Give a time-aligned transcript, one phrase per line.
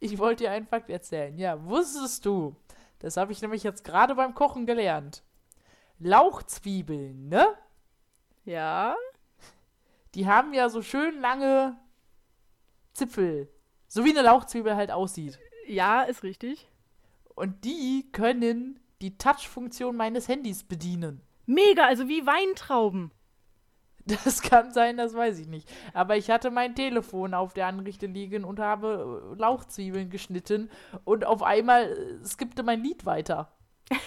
[0.00, 1.36] ich wollte dir einen Fakt erzählen.
[1.38, 2.56] Ja, wusstest du?
[2.98, 5.22] Das habe ich nämlich jetzt gerade beim Kochen gelernt.
[5.98, 7.46] Lauchzwiebeln, ne?
[8.44, 8.96] Ja.
[10.14, 11.76] Die haben ja so schön lange
[12.92, 13.48] Zipfel.
[13.88, 15.38] So wie eine Lauchzwiebel halt aussieht.
[15.66, 16.68] Ja, ist richtig.
[17.34, 21.20] Und die können die Touch-Funktion meines Handys bedienen.
[21.46, 23.12] Mega, also wie Weintrauben.
[24.08, 25.70] Das kann sein, das weiß ich nicht.
[25.92, 30.70] Aber ich hatte mein Telefon auf der Anrichte liegen und habe äh, Lauchzwiebeln geschnitten
[31.04, 33.52] und auf einmal äh, skippte mein Lied weiter.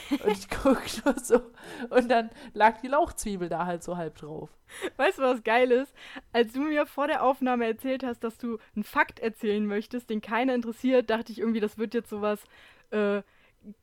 [0.10, 1.42] Und ich guck nur so.
[1.90, 4.50] Und dann lag die Lauchzwiebel da halt so halb drauf.
[4.98, 5.94] Weißt du, was geil ist?
[6.34, 10.22] Als du mir vor der Aufnahme erzählt hast, dass du einen Fakt erzählen möchtest, den
[10.22, 12.44] keiner interessiert, dachte ich irgendwie, das wird jetzt sowas
[12.92, 13.22] äh,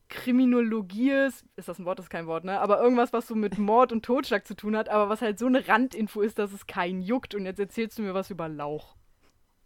[0.08, 2.60] Kriminologie ist, ist das ein Wort, das ist kein Wort, ne?
[2.60, 5.46] Aber irgendwas, was so mit Mord und Totschlag zu tun hat, aber was halt so
[5.46, 7.34] eine Randinfo ist, dass es keinen juckt.
[7.34, 8.96] Und jetzt erzählst du mir was über Lauch.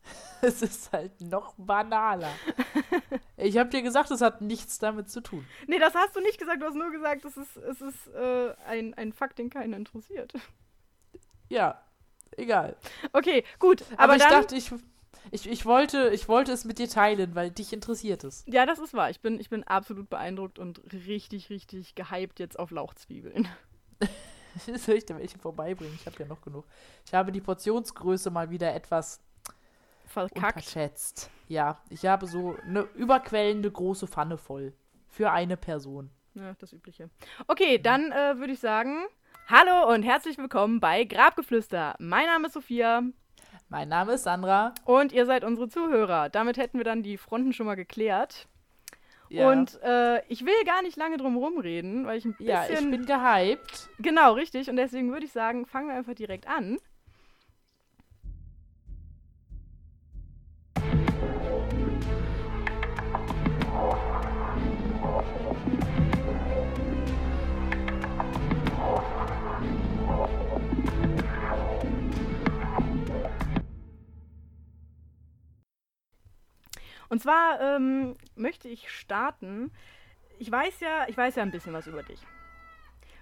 [0.44, 2.32] Es ist halt noch banaler.
[3.36, 5.46] ich habe dir gesagt, es hat nichts damit zu tun.
[5.68, 6.60] Nee, das hast du nicht gesagt.
[6.60, 10.32] Du hast nur gesagt, es ist, es ist äh, ein, ein Fakt, den keiner interessiert.
[11.48, 11.80] Ja,
[12.36, 12.74] egal.
[13.12, 13.84] Okay, gut.
[13.92, 14.72] Aber, aber ich dann, dachte, ich
[15.30, 18.44] ich, ich, wollte, ich wollte es mit dir teilen, weil dich interessiert es.
[18.46, 19.10] Ja, das ist wahr.
[19.10, 23.48] Ich bin, ich bin absolut beeindruckt und richtig, richtig gehypt jetzt auf Lauchzwiebeln.
[24.76, 25.94] Soll ich dir welche vorbeibringen?
[25.94, 26.64] Ich habe ja noch genug.
[27.06, 29.20] Ich habe die Portionsgröße mal wieder etwas
[30.06, 30.56] Verkackt.
[30.56, 31.30] unterschätzt.
[31.48, 34.72] Ja, ich habe so eine überquellende große Pfanne voll.
[35.08, 36.10] Für eine Person.
[36.34, 37.10] Ja, das Übliche.
[37.46, 39.04] Okay, dann äh, würde ich sagen,
[39.48, 41.94] hallo und herzlich willkommen bei Grabgeflüster.
[41.98, 43.02] Mein Name ist Sophia.
[43.72, 44.74] Mein Name ist Sandra.
[44.84, 46.28] Und ihr seid unsere Zuhörer.
[46.28, 48.46] Damit hätten wir dann die Fronten schon mal geklärt.
[49.30, 49.50] Ja.
[49.50, 52.48] Und äh, ich will gar nicht lange drum rumreden, weil ich ein bisschen.
[52.48, 53.88] Ja, ich bin gehypt.
[53.98, 54.68] Genau, richtig.
[54.68, 56.76] Und deswegen würde ich sagen, fangen wir einfach direkt an.
[77.08, 79.70] Und zwar ähm, möchte ich starten.
[80.38, 82.20] Ich weiß ja, ich weiß ja ein bisschen was über dich.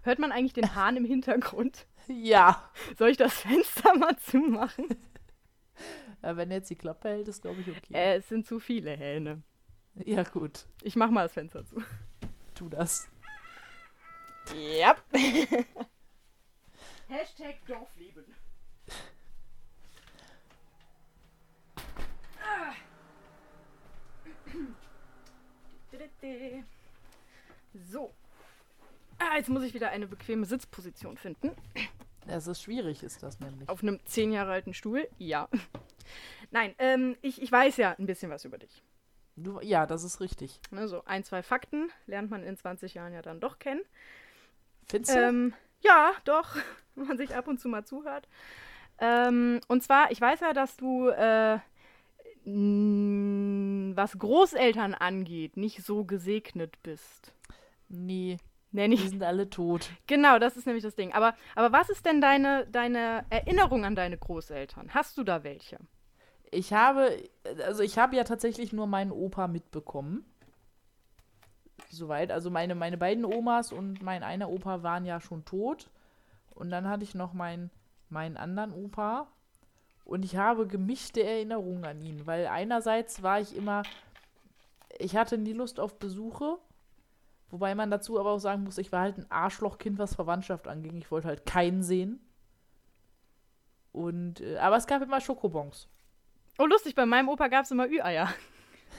[0.03, 1.87] Hört man eigentlich den Hahn im Hintergrund?
[2.09, 2.71] Ja.
[2.99, 4.89] Soll ich das Fenster mal zumachen?
[6.23, 7.95] Ja, wenn jetzt die Klappe hält, ist glaube ich okay.
[7.95, 9.43] Äh, es sind zu viele Hähne.
[9.95, 10.67] Ja, gut.
[10.83, 11.83] Ich mach mal das Fenster zu.
[12.55, 13.09] Tu das.
[14.55, 14.97] Ja.
[17.09, 18.25] Hashtag Dorfleben.
[27.91, 28.13] So.
[29.19, 31.51] Ah, jetzt muss ich wieder eine bequeme Sitzposition finden.
[32.27, 33.69] Es ist schwierig, ist das nämlich.
[33.69, 35.09] Auf einem zehn Jahre alten Stuhl?
[35.19, 35.49] Ja.
[36.51, 38.83] Nein, ähm, ich, ich weiß ja ein bisschen was über dich.
[39.37, 40.61] Du, ja, das ist richtig.
[40.71, 43.83] Ne, so ein, zwei Fakten lernt man in 20 Jahren ja dann doch kennen.
[44.89, 45.19] Findest du?
[45.19, 46.57] Ähm, ja, doch,
[46.95, 48.29] wenn man sich ab und zu mal zuhört.
[48.99, 51.59] Ähm, und zwar, ich weiß ja, dass du äh,
[53.97, 57.33] was Großeltern angeht, nicht so gesegnet bist.
[57.89, 58.39] Nee.
[58.73, 59.03] Nee, nicht.
[59.03, 59.91] Die sind alle tot.
[60.07, 61.13] Genau, das ist nämlich das Ding.
[61.13, 64.95] Aber, aber was ist denn deine, deine Erinnerung an deine Großeltern?
[64.95, 65.79] Hast du da welche?
[66.53, 67.17] Ich habe,
[67.65, 70.25] also ich habe ja tatsächlich nur meinen Opa mitbekommen.
[71.89, 72.31] Soweit.
[72.31, 75.91] Also meine, meine beiden Omas und mein einer Opa waren ja schon tot.
[76.55, 77.71] Und dann hatte ich noch meinen,
[78.09, 79.27] meinen anderen Opa,
[80.05, 83.83] und ich habe gemischte Erinnerungen an ihn, weil einerseits war ich immer,
[84.99, 86.59] ich hatte nie Lust auf Besuche,
[87.51, 90.97] wobei man dazu aber auch sagen muss, ich war halt ein Arschlochkind, was Verwandtschaft anging.
[90.97, 92.21] Ich wollte halt keinen sehen.
[93.93, 95.89] Und, äh, aber es gab immer Schokobons.
[96.59, 98.29] Oh, lustig, bei meinem Opa gab es immer Ü-Eier.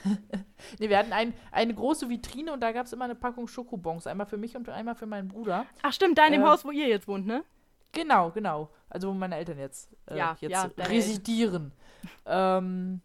[0.78, 4.06] nee, wir hatten ein, eine große Vitrine und da gab es immer eine Packung Schokobons.
[4.06, 5.66] Einmal für mich und einmal für meinen Bruder.
[5.82, 7.44] Ach stimmt, da in dem äh, Haus, wo ihr jetzt wohnt, ne?
[7.92, 8.70] Genau, genau.
[8.88, 11.72] Also wo meine Eltern jetzt, äh, ja, jetzt ja, residieren.
[12.26, 13.00] ähm,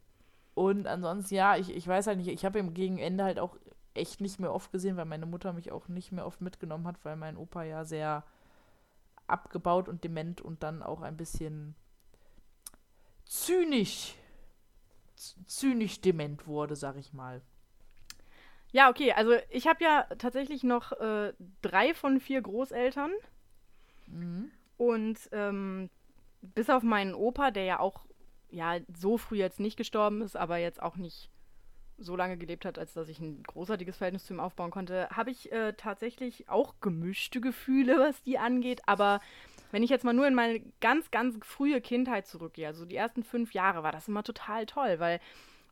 [0.55, 3.57] und ansonsten, ja, ich, ich weiß halt nicht, ich habe im Gegenende halt auch
[3.93, 7.03] echt nicht mehr oft gesehen, weil meine Mutter mich auch nicht mehr oft mitgenommen hat,
[7.03, 8.23] weil mein Opa ja sehr
[9.27, 11.75] abgebaut und dement und dann auch ein bisschen
[13.25, 14.15] zynisch,
[15.15, 17.41] zynisch dement wurde, sag ich mal.
[18.71, 23.11] Ja, okay, also ich habe ja tatsächlich noch äh, drei von vier Großeltern.
[24.07, 24.51] Mhm.
[24.77, 25.89] Und ähm,
[26.41, 28.05] bis auf meinen Opa, der ja auch
[28.49, 31.29] ja so früh jetzt nicht gestorben ist, aber jetzt auch nicht
[31.97, 35.31] so lange gelebt hat, als dass ich ein großartiges Verhältnis zu ihm aufbauen konnte, habe
[35.31, 38.81] ich äh, tatsächlich auch gemischte Gefühle, was die angeht.
[38.85, 39.19] Aber
[39.71, 43.23] wenn ich jetzt mal nur in meine ganz, ganz frühe Kindheit zurückgehe, also die ersten
[43.23, 45.19] fünf Jahre, war das immer total toll, weil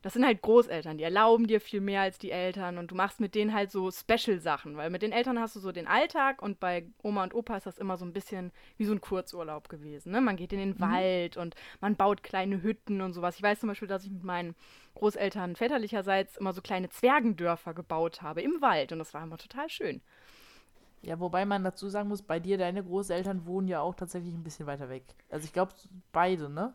[0.02, 3.18] das sind halt Großeltern, die erlauben dir viel mehr als die Eltern und du machst
[3.18, 6.60] mit denen halt so Special-Sachen, weil mit den Eltern hast du so den Alltag und
[6.60, 10.12] bei Oma und Opa ist das immer so ein bisschen wie so ein Kurzurlaub gewesen.
[10.12, 10.20] Ne?
[10.20, 10.80] Man geht in den mhm.
[10.80, 13.36] Wald und man baut kleine Hütten und sowas.
[13.36, 14.54] Ich weiß zum Beispiel, dass ich mit meinen
[14.94, 19.68] Großeltern väterlicherseits immer so kleine Zwergendörfer gebaut habe im Wald und das war immer total
[19.68, 20.02] schön.
[21.02, 24.42] Ja, wobei man dazu sagen muss, bei dir, deine Großeltern wohnen ja auch tatsächlich ein
[24.42, 25.04] bisschen weiter weg.
[25.30, 25.72] Also ich glaube,
[26.12, 26.74] beide, ne?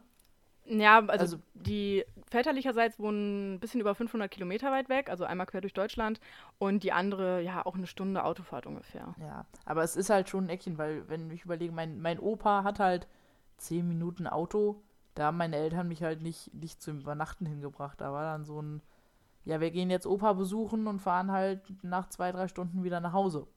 [0.65, 5.47] Ja, also, also, die väterlicherseits wohnen ein bisschen über 500 Kilometer weit weg, also einmal
[5.47, 6.19] quer durch Deutschland
[6.59, 9.15] und die andere ja auch eine Stunde Autofahrt ungefähr.
[9.19, 12.63] Ja, aber es ist halt schon ein Eckchen, weil wenn ich überlege, mein, mein Opa
[12.63, 13.07] hat halt
[13.57, 14.81] 10 Minuten Auto,
[15.15, 17.99] da haben meine Eltern mich halt nicht, nicht zum Übernachten hingebracht.
[17.99, 18.81] Da war dann so ein,
[19.43, 23.13] ja, wir gehen jetzt Opa besuchen und fahren halt nach zwei, drei Stunden wieder nach
[23.13, 23.47] Hause.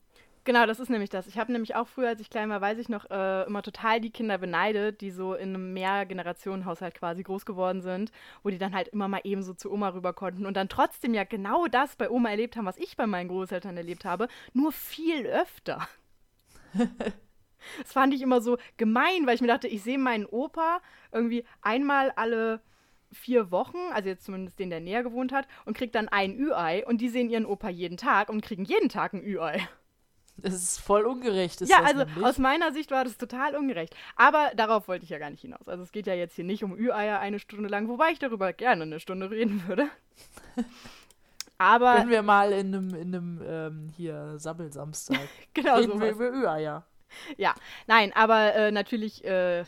[0.47, 1.27] Genau, das ist nämlich das.
[1.27, 3.99] Ich habe nämlich auch früher, als ich klein war, weiß ich noch, äh, immer total
[3.99, 8.13] die Kinder beneidet, die so in einem Mehrgenerationenhaushalt quasi groß geworden sind,
[8.43, 11.15] wo die dann halt immer mal eben so zu Oma rüber konnten und dann trotzdem
[11.15, 14.71] ja genau das bei Oma erlebt haben, was ich bei meinen Großeltern erlebt habe, nur
[14.71, 15.89] viel öfter.
[16.75, 21.47] das fand ich immer so gemein, weil ich mir dachte, ich sehe meinen Opa irgendwie
[21.63, 22.61] einmal alle
[23.13, 26.85] vier Wochen, also jetzt zumindest den, der näher gewohnt hat, und kriegt dann ein Ü-Ei
[26.87, 29.67] und die sehen ihren Opa jeden Tag und kriegen jeden Tag ein Ü-Ei.
[30.37, 31.61] Das ist voll ungerecht.
[31.61, 32.25] Ist ja, also nämlich.
[32.25, 33.95] aus meiner Sicht war das total ungerecht.
[34.17, 35.69] Aber darauf wollte ich ja gar nicht hinaus.
[35.69, 38.53] Also es geht ja jetzt hier nicht um Ü-Eier eine Stunde lang, wobei ich darüber
[38.53, 39.89] gerne eine Stunde reden würde.
[41.59, 41.97] Aber.
[41.97, 45.29] Können wir mal in einem, in einem ähm, hier Sabbelsamstag.
[45.55, 46.85] genau reden wir über Ü-Eier.
[47.37, 47.55] Ja,
[47.87, 49.65] nein, aber äh, natürlich äh,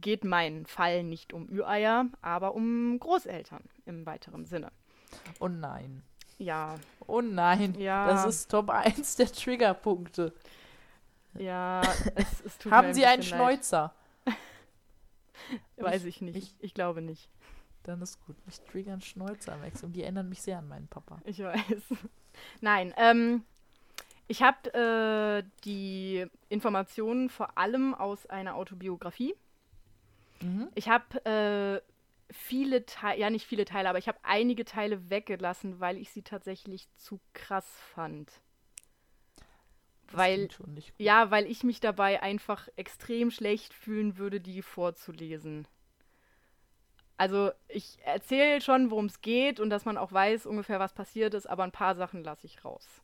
[0.00, 4.70] geht mein Fall nicht um Ü-Eier, aber um Großeltern im weiteren Sinne.
[5.40, 6.02] Oh nein.
[6.38, 6.76] Ja.
[7.06, 7.74] Oh nein.
[7.78, 8.06] Ja.
[8.06, 10.32] Das ist Top 1 der Triggerpunkte.
[11.38, 11.82] Ja,
[12.14, 13.94] es, es tut Haben mir ein Sie einen Schnäuzer?
[15.76, 16.36] Weiß ich nicht.
[16.36, 17.28] Ich, ich, glaube nicht.
[17.82, 18.36] Dann ist gut.
[18.46, 21.20] Mich triggern Schnäuzer am und die erinnern mich sehr an meinen Papa.
[21.24, 21.82] Ich weiß.
[22.60, 23.44] Nein, ähm,
[24.28, 29.34] ich habe äh, die Informationen vor allem aus einer Autobiografie.
[30.40, 30.68] Mhm.
[30.74, 31.80] Ich habe äh,
[32.30, 36.22] viele Teile, ja nicht viele Teile, aber ich habe einige Teile weggelassen, weil ich sie
[36.22, 38.30] tatsächlich zu krass fand.
[40.08, 40.48] Das weil,
[40.98, 45.66] ja, weil ich mich dabei einfach extrem schlecht fühlen würde, die vorzulesen.
[47.16, 51.34] Also ich erzähle schon, worum es geht und dass man auch weiß ungefähr, was passiert
[51.34, 53.02] ist, aber ein paar Sachen lasse ich raus.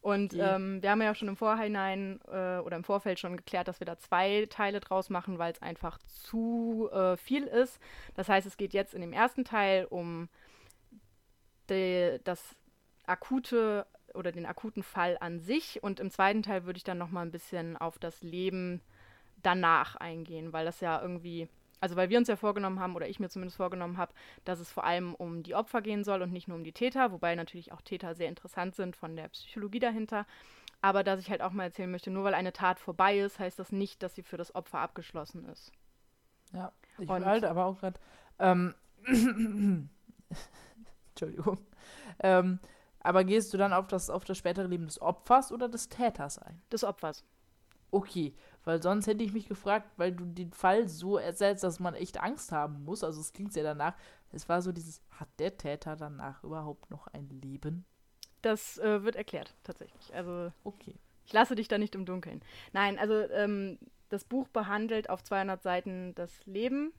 [0.00, 0.40] Und mhm.
[0.40, 3.86] ähm, wir haben ja schon im Vorhinein äh, oder im Vorfeld schon geklärt, dass wir
[3.86, 7.80] da zwei Teile draus machen, weil es einfach zu äh, viel ist.
[8.14, 10.28] Das heißt, es geht jetzt in dem ersten Teil um
[11.68, 12.56] de, das
[13.06, 17.10] akute oder den akuten Fall an sich und im zweiten Teil würde ich dann noch
[17.10, 18.80] mal ein bisschen auf das Leben
[19.42, 21.48] danach eingehen, weil das ja irgendwie
[21.80, 24.12] also weil wir uns ja vorgenommen haben, oder ich mir zumindest vorgenommen habe,
[24.44, 27.12] dass es vor allem um die Opfer gehen soll und nicht nur um die Täter,
[27.12, 30.26] wobei natürlich auch Täter sehr interessant sind von der Psychologie dahinter.
[30.82, 33.58] Aber dass ich halt auch mal erzählen möchte, nur weil eine Tat vorbei ist, heißt
[33.58, 35.72] das nicht, dass sie für das Opfer abgeschlossen ist.
[36.52, 37.98] Ja, ich und halt aber auch gerade.
[38.38, 38.74] Ähm,
[41.10, 41.58] Entschuldigung.
[42.20, 42.58] Ähm,
[43.00, 46.38] aber gehst du dann auf das, auf das spätere Leben des Opfers oder des Täters
[46.38, 46.60] ein?
[46.72, 47.24] Des Opfers.
[47.90, 48.34] Okay,
[48.66, 52.20] weil sonst hätte ich mich gefragt, weil du den Fall so ersetzt, dass man echt
[52.20, 53.04] Angst haben muss.
[53.04, 53.94] Also es klingt ja danach.
[54.32, 57.84] Es war so dieses, hat der Täter danach überhaupt noch ein Leben?
[58.42, 60.12] Das äh, wird erklärt, tatsächlich.
[60.12, 60.52] Also.
[60.64, 60.96] Okay.
[61.24, 62.40] Ich lasse dich da nicht im Dunkeln.
[62.72, 66.92] Nein, also ähm, das Buch behandelt auf 200 Seiten das Leben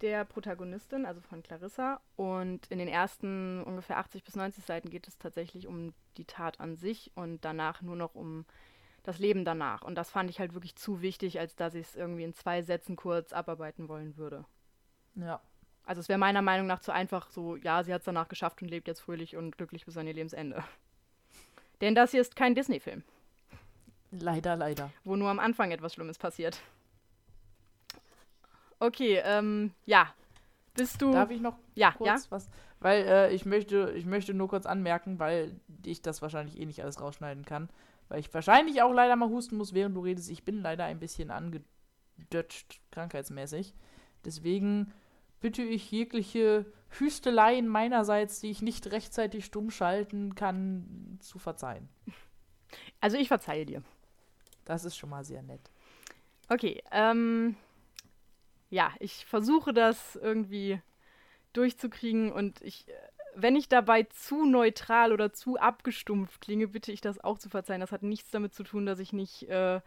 [0.00, 2.00] der Protagonistin, also von Clarissa.
[2.14, 6.60] Und in den ersten ungefähr 80 bis 90 Seiten geht es tatsächlich um die Tat
[6.60, 8.44] an sich und danach nur noch um
[9.02, 9.82] das Leben danach.
[9.82, 12.62] Und das fand ich halt wirklich zu wichtig, als dass ich es irgendwie in zwei
[12.62, 14.44] Sätzen kurz abarbeiten wollen würde.
[15.14, 15.40] Ja.
[15.84, 18.62] Also es wäre meiner Meinung nach zu einfach so, ja, sie hat es danach geschafft
[18.62, 20.62] und lebt jetzt fröhlich und glücklich bis an ihr Lebensende.
[21.80, 23.02] Denn das hier ist kein Disney-Film.
[24.12, 24.90] Leider, leider.
[25.04, 26.60] Wo nur am Anfang etwas Schlimmes passiert.
[28.78, 30.14] Okay, ähm, ja.
[30.74, 31.12] Bist du.
[31.12, 32.30] Darf ich noch ja, kurz ja?
[32.30, 32.48] was?
[32.78, 36.82] Weil äh, ich, möchte, ich möchte nur kurz anmerken, weil ich das wahrscheinlich eh nicht
[36.82, 37.68] alles rausschneiden kann
[38.12, 40.28] weil ich wahrscheinlich auch leider mal husten muss, während du redest.
[40.28, 43.72] Ich bin leider ein bisschen angedutscht, krankheitsmäßig.
[44.22, 44.92] Deswegen
[45.40, 51.88] bitte ich jegliche Hüsteleien meinerseits, die ich nicht rechtzeitig stumm schalten kann, zu verzeihen.
[53.00, 53.82] Also ich verzeihe dir.
[54.66, 55.70] Das ist schon mal sehr nett.
[56.50, 57.56] Okay, ähm,
[58.68, 60.82] ja, ich versuche das irgendwie
[61.54, 62.92] durchzukriegen und ich äh,
[63.34, 67.80] wenn ich dabei zu neutral oder zu abgestumpft klinge, bitte ich das auch zu verzeihen.
[67.80, 69.80] Das hat nichts damit zu tun, dass ich nicht äh,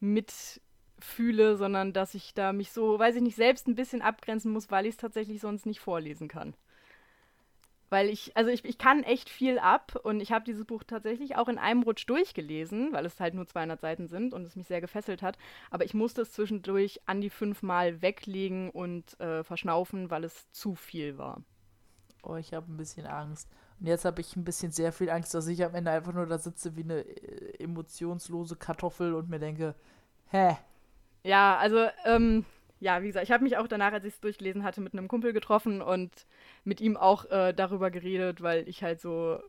[0.00, 4.70] mitfühle, sondern dass ich da mich so, weiß ich nicht, selbst ein bisschen abgrenzen muss,
[4.70, 6.54] weil ich es tatsächlich sonst nicht vorlesen kann.
[7.88, 11.36] weil ich, also ich, ich kann echt viel ab und ich habe dieses Buch tatsächlich
[11.36, 14.66] auch in einem Rutsch durchgelesen, weil es halt nur 200 Seiten sind und es mich
[14.66, 15.38] sehr gefesselt hat.
[15.70, 20.74] Aber ich musste es zwischendurch an die fünfmal weglegen und äh, verschnaufen, weil es zu
[20.74, 21.42] viel war.
[22.26, 23.48] Oh, ich habe ein bisschen Angst.
[23.78, 26.26] Und jetzt habe ich ein bisschen sehr viel Angst, dass ich am Ende einfach nur
[26.26, 29.76] da sitze wie eine äh, emotionslose Kartoffel und mir denke,
[30.30, 30.56] hä?
[31.22, 32.44] Ja, also, ähm,
[32.80, 35.06] ja, wie gesagt, ich habe mich auch danach, als ich es durchgelesen hatte, mit einem
[35.06, 36.26] Kumpel getroffen und
[36.64, 39.40] mit ihm auch äh, darüber geredet, weil ich halt so,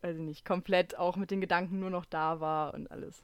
[0.00, 3.22] weiß ich nicht, komplett auch mit den Gedanken nur noch da war und alles.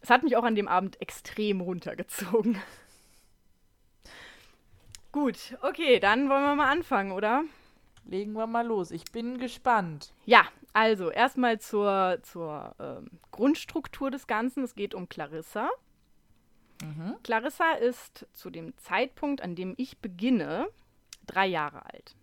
[0.00, 2.56] Es hat mich auch an dem Abend extrem runtergezogen.
[5.12, 7.42] Gut, okay, dann wollen wir mal anfangen, oder?
[8.06, 8.90] Legen wir mal los.
[8.90, 10.12] Ich bin gespannt.
[10.26, 14.64] Ja, also erstmal zur, zur ähm, Grundstruktur des Ganzen.
[14.64, 15.70] Es geht um Clarissa.
[16.82, 17.16] Mhm.
[17.22, 20.68] Clarissa ist zu dem Zeitpunkt, an dem ich beginne,
[21.26, 22.16] drei Jahre alt.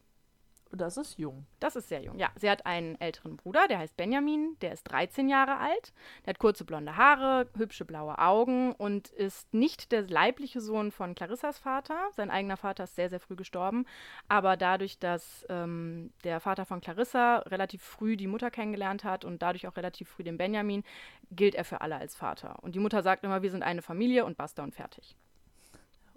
[0.74, 1.46] Das ist jung.
[1.60, 2.30] Das ist sehr jung, ja.
[2.36, 5.94] Sie hat einen älteren Bruder, der heißt Benjamin, der ist 13 Jahre alt.
[6.26, 11.14] Der hat kurze blonde Haare, hübsche blaue Augen und ist nicht der leibliche Sohn von
[11.14, 11.98] Clarissas Vater.
[12.16, 13.86] Sein eigener Vater ist sehr, sehr früh gestorben.
[14.30, 19.42] Aber dadurch, dass ähm, der Vater von Clarissa relativ früh die Mutter kennengelernt hat und
[19.42, 20.84] dadurch auch relativ früh den Benjamin,
[21.32, 22.58] gilt er für alle als Vater.
[22.62, 25.16] Und die Mutter sagt immer, wir sind eine Familie und basta und fertig.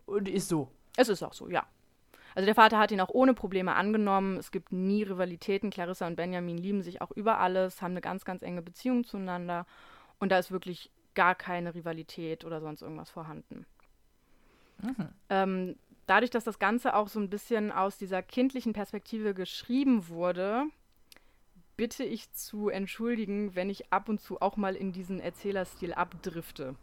[0.07, 0.71] Und ist so.
[0.97, 1.67] Es ist auch so, ja.
[2.35, 4.37] Also der Vater hat ihn auch ohne Probleme angenommen.
[4.39, 5.71] Es gibt nie Rivalitäten.
[5.71, 9.67] Clarissa und Benjamin lieben sich auch über alles, haben eine ganz, ganz enge Beziehung zueinander.
[10.19, 13.67] Und da ist wirklich gar keine Rivalität oder sonst irgendwas vorhanden.
[14.83, 15.09] Mhm.
[15.31, 15.77] Ähm,
[16.07, 20.65] dadurch, dass das Ganze auch so ein bisschen aus dieser kindlichen Perspektive geschrieben wurde,
[21.77, 26.75] bitte ich zu entschuldigen, wenn ich ab und zu auch mal in diesen Erzählerstil abdrifte.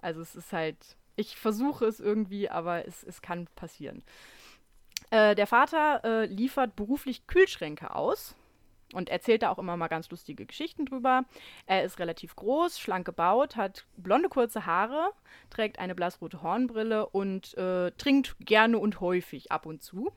[0.00, 4.02] Also es ist halt ich versuche es irgendwie, aber es, es kann passieren.
[5.10, 8.34] Äh, der Vater äh, liefert beruflich Kühlschränke aus
[8.92, 11.24] und erzählt da auch immer mal ganz lustige Geschichten drüber.
[11.66, 15.10] Er ist relativ groß, schlank gebaut, hat blonde kurze Haare,
[15.50, 20.12] trägt eine blassrote Hornbrille und äh, trinkt gerne und häufig ab und zu,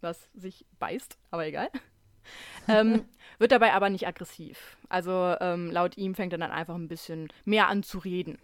[0.00, 1.70] was sich beißt, aber egal.
[2.68, 3.04] ähm,
[3.38, 4.76] wird dabei aber nicht aggressiv.
[4.88, 8.38] Also ähm, laut ihm fängt er dann einfach ein bisschen mehr an zu reden.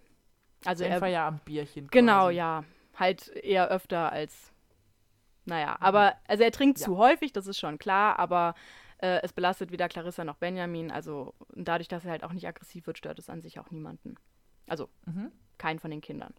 [0.65, 1.89] Also Ein er Feierabendbierchen.
[1.89, 2.37] Genau, quasi.
[2.37, 2.65] ja.
[2.95, 4.53] Halt eher öfter als.
[5.45, 5.85] Naja, mhm.
[5.87, 6.85] aber also er trinkt ja.
[6.85, 8.55] zu häufig, das ist schon klar, aber
[8.99, 10.91] äh, es belastet weder Clarissa noch Benjamin.
[10.91, 14.15] Also dadurch, dass er halt auch nicht aggressiv wird, stört es an sich auch niemanden.
[14.69, 15.33] Also mhm.
[15.59, 16.35] keinen von den Kindern.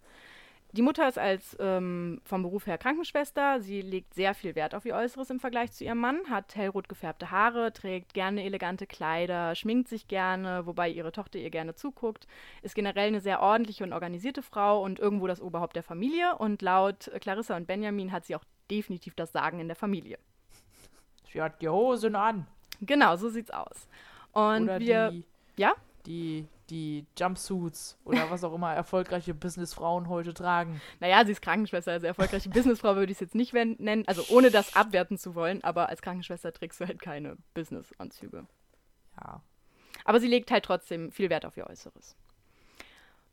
[0.75, 3.61] Die Mutter ist als ähm, vom Beruf her Krankenschwester.
[3.61, 6.89] Sie legt sehr viel Wert auf ihr Äußeres im Vergleich zu ihrem Mann, hat hellrot
[6.89, 12.25] gefärbte Haare, trägt gerne elegante Kleider, schminkt sich gerne, wobei ihre Tochter ihr gerne zuguckt,
[12.63, 16.35] ist generell eine sehr ordentliche und organisierte Frau und irgendwo das Oberhaupt der Familie.
[16.37, 20.17] Und laut Clarissa und Benjamin hat sie auch definitiv das Sagen in der Familie.
[21.31, 22.47] Sie hat die Hosen an.
[22.81, 23.87] Genau, so sieht's aus.
[24.31, 25.11] Und Oder wir.
[25.11, 25.23] Die,
[25.55, 25.73] ja?
[26.07, 30.81] Die die Jumpsuits oder was auch immer erfolgreiche Businessfrauen heute tragen.
[30.99, 34.49] Naja, sie ist Krankenschwester, also erfolgreiche Businessfrau würde ich es jetzt nicht nennen, also ohne
[34.49, 38.45] das abwerten zu wollen, aber als Krankenschwester trägst du halt keine Businessanzüge.
[39.19, 39.41] Ja.
[40.05, 42.15] Aber sie legt halt trotzdem viel Wert auf ihr Äußeres.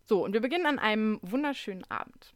[0.05, 2.35] So, und wir beginnen an einem wunderschönen Abend.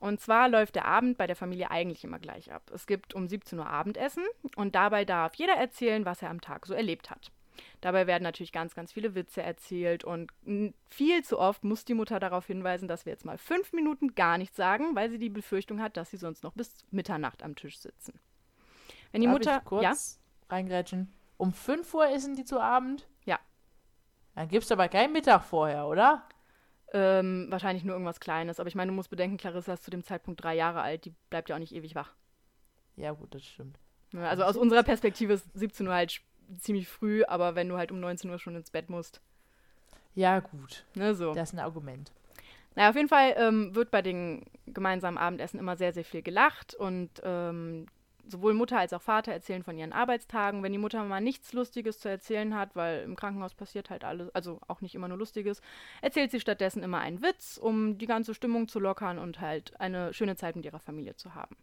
[0.00, 2.70] Und zwar läuft der Abend bei der Familie eigentlich immer gleich ab.
[2.74, 4.24] Es gibt um 17 Uhr Abendessen
[4.56, 7.30] und dabei darf jeder erzählen, was er am Tag so erlebt hat.
[7.80, 10.32] Dabei werden natürlich ganz, ganz viele Witze erzählt und
[10.88, 14.38] viel zu oft muss die Mutter darauf hinweisen, dass wir jetzt mal fünf Minuten gar
[14.38, 17.78] nichts sagen, weil sie die Befürchtung hat, dass sie sonst noch bis Mitternacht am Tisch
[17.78, 18.18] sitzen.
[19.12, 19.58] Wenn die Darf Mutter.
[19.58, 20.54] Ich kurz ja?
[20.54, 21.12] reingrätschen.
[21.36, 23.06] Um 5 Uhr essen die zu Abend?
[23.24, 23.38] Ja.
[24.34, 26.26] Dann gibt es aber keinen Mittag vorher, oder?
[26.92, 28.60] Ähm, wahrscheinlich nur irgendwas Kleines.
[28.60, 31.04] Aber ich meine, du musst bedenken, Clarissa ist zu dem Zeitpunkt drei Jahre alt.
[31.04, 32.14] Die bleibt ja auch nicht ewig wach.
[32.96, 33.78] Ja, gut, das stimmt.
[34.14, 36.20] Also aus unserer Perspektive ist 17 Uhr halt
[36.58, 39.20] ziemlich früh, aber wenn du halt um 19 Uhr schon ins Bett musst.
[40.14, 40.84] Ja, gut.
[40.94, 41.34] Ne, so.
[41.34, 42.12] Das ist ein Argument.
[42.74, 46.74] Naja, auf jeden Fall ähm, wird bei den gemeinsamen Abendessen immer sehr, sehr viel gelacht
[46.74, 47.86] und ähm,
[48.26, 50.62] sowohl Mutter als auch Vater erzählen von ihren Arbeitstagen.
[50.62, 54.34] Wenn die Mutter mal nichts Lustiges zu erzählen hat, weil im Krankenhaus passiert halt alles,
[54.34, 55.60] also auch nicht immer nur Lustiges,
[56.02, 60.12] erzählt sie stattdessen immer einen Witz, um die ganze Stimmung zu lockern und halt eine
[60.14, 61.56] schöne Zeit mit ihrer Familie zu haben.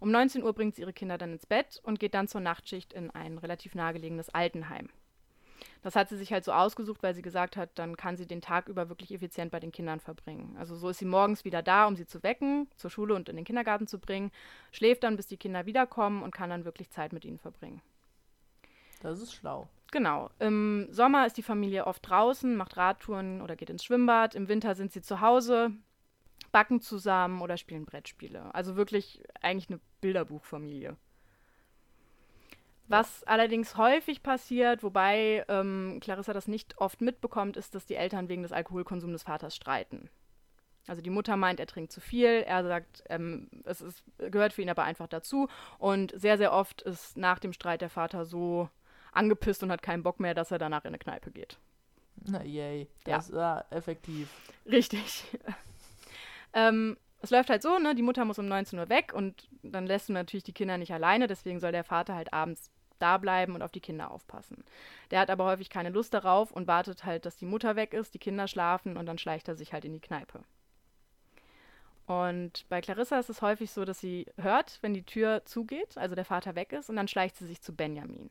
[0.00, 2.92] Um 19 Uhr bringt sie ihre Kinder dann ins Bett und geht dann zur Nachtschicht
[2.92, 4.88] in ein relativ nahegelegenes Altenheim.
[5.82, 8.40] Das hat sie sich halt so ausgesucht, weil sie gesagt hat, dann kann sie den
[8.40, 10.56] Tag über wirklich effizient bei den Kindern verbringen.
[10.58, 13.36] Also so ist sie morgens wieder da, um sie zu wecken, zur Schule und in
[13.36, 14.30] den Kindergarten zu bringen,
[14.72, 17.80] schläft dann, bis die Kinder wiederkommen und kann dann wirklich Zeit mit ihnen verbringen.
[19.02, 19.68] Das ist schlau.
[19.90, 20.30] Genau.
[20.38, 24.34] Im Sommer ist die Familie oft draußen, macht Radtouren oder geht ins Schwimmbad.
[24.34, 25.70] Im Winter sind sie zu Hause,
[26.52, 28.54] backen zusammen oder spielen Brettspiele.
[28.54, 30.96] Also wirklich eigentlich eine Bilderbuchfamilie.
[32.88, 38.30] Was allerdings häufig passiert, wobei ähm, Clarissa das nicht oft mitbekommt, ist, dass die Eltern
[38.30, 40.08] wegen des Alkoholkonsums des Vaters streiten.
[40.86, 44.62] Also die Mutter meint, er trinkt zu viel, er sagt, ähm, es ist, gehört für
[44.62, 45.48] ihn aber einfach dazu.
[45.78, 48.70] Und sehr, sehr oft ist nach dem Streit der Vater so
[49.12, 51.58] angepisst und hat keinen Bock mehr, dass er danach in eine Kneipe geht.
[52.24, 53.36] Na yay, das ja.
[53.36, 54.30] war effektiv.
[54.64, 55.24] Richtig.
[56.58, 59.86] ähm, es läuft halt so, ne, die Mutter muss um 19 Uhr weg und dann
[59.86, 63.54] lässt du natürlich die Kinder nicht alleine, deswegen soll der Vater halt abends da bleiben
[63.54, 64.64] und auf die Kinder aufpassen.
[65.10, 68.14] Der hat aber häufig keine Lust darauf und wartet halt, dass die Mutter weg ist,
[68.14, 70.40] die Kinder schlafen und dann schleicht er sich halt in die Kneipe.
[72.06, 76.14] Und bei Clarissa ist es häufig so, dass sie hört, wenn die Tür zugeht, also
[76.14, 78.30] der Vater weg ist, und dann schleicht sie sich zu Benjamin.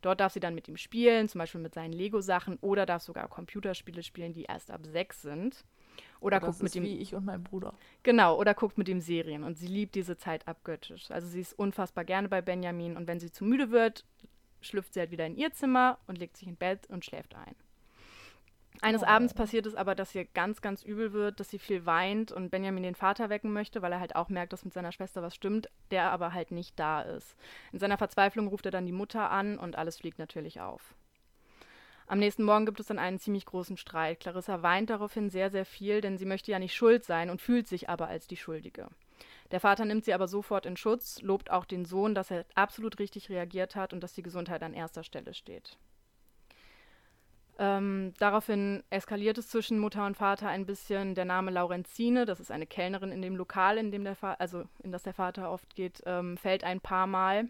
[0.00, 3.28] Dort darf sie dann mit ihm spielen, zum Beispiel mit seinen Lego-Sachen, oder darf sogar
[3.28, 5.64] Computerspiele spielen, die erst ab sechs sind.
[6.20, 6.82] Oder das guckt mit ihm.
[6.82, 7.74] Wie ich und mein Bruder.
[8.02, 9.42] Genau, oder guckt mit ihm Serien.
[9.42, 11.10] Und sie liebt diese Zeit abgöttisch.
[11.10, 12.96] Also sie ist unfassbar gerne bei Benjamin.
[12.96, 14.04] Und wenn sie zu müde wird,
[14.60, 17.54] schlüpft sie halt wieder in ihr Zimmer und legt sich in Bett und schläft ein.
[18.82, 19.06] Eines oh.
[19.06, 22.50] Abends passiert es aber, dass ihr ganz, ganz übel wird, dass sie viel weint und
[22.50, 25.34] Benjamin den Vater wecken möchte, weil er halt auch merkt, dass mit seiner Schwester was
[25.34, 27.36] stimmt, der aber halt nicht da ist.
[27.72, 30.94] In seiner Verzweiflung ruft er dann die Mutter an und alles fliegt natürlich auf.
[32.10, 34.18] Am nächsten Morgen gibt es dann einen ziemlich großen Streit.
[34.18, 37.68] Clarissa weint daraufhin sehr, sehr viel, denn sie möchte ja nicht schuld sein und fühlt
[37.68, 38.88] sich aber als die Schuldige.
[39.52, 42.98] Der Vater nimmt sie aber sofort in Schutz, lobt auch den Sohn, dass er absolut
[42.98, 45.78] richtig reagiert hat und dass die Gesundheit an erster Stelle steht.
[47.60, 51.14] Ähm, daraufhin eskaliert es zwischen Mutter und Vater ein bisschen.
[51.14, 54.64] Der Name Laurenzine, das ist eine Kellnerin in dem Lokal, in dem der Vater, also
[54.82, 57.44] in das der Vater oft geht, ähm, fällt ein paar Mal.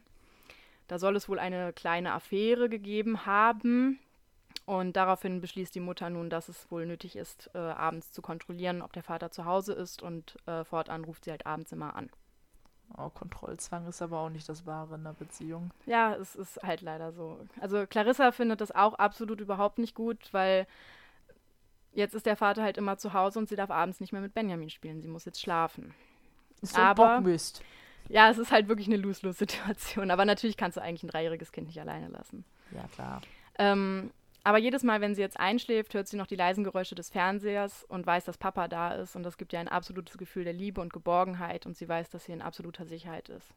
[0.87, 3.99] Da soll es wohl eine kleine Affäre gegeben haben.
[4.71, 8.83] Und daraufhin beschließt die Mutter nun, dass es wohl nötig ist, äh, abends zu kontrollieren,
[8.83, 10.00] ob der Vater zu Hause ist.
[10.00, 12.09] Und äh, fortan ruft sie halt abends immer an.
[12.97, 15.73] Oh, Kontrollzwang ist aber auch nicht das Wahre in einer Beziehung.
[15.87, 17.41] Ja, es ist halt leider so.
[17.61, 20.69] Also Clarissa findet das auch absolut überhaupt nicht gut, weil
[21.93, 24.35] jetzt ist der Vater halt immer zu Hause und sie darf abends nicht mehr mit
[24.35, 25.02] Benjamin spielen.
[25.02, 25.95] Sie muss jetzt schlafen.
[26.63, 27.61] Ist so aber Bockmist.
[28.09, 30.13] Ja, es ist halt wirklich eine Lose-Lose-Situation.
[30.13, 32.45] Aber natürlich kannst du eigentlich ein dreijähriges Kind nicht alleine lassen.
[32.71, 33.21] Ja, klar.
[33.59, 37.11] Ähm, aber jedes Mal, wenn sie jetzt einschläft, hört sie noch die leisen Geräusche des
[37.11, 39.17] Fernsehers und weiß, dass Papa da ist.
[39.17, 41.67] Und das gibt ihr ein absolutes Gefühl der Liebe und Geborgenheit.
[41.67, 43.55] Und sie weiß, dass sie in absoluter Sicherheit ist.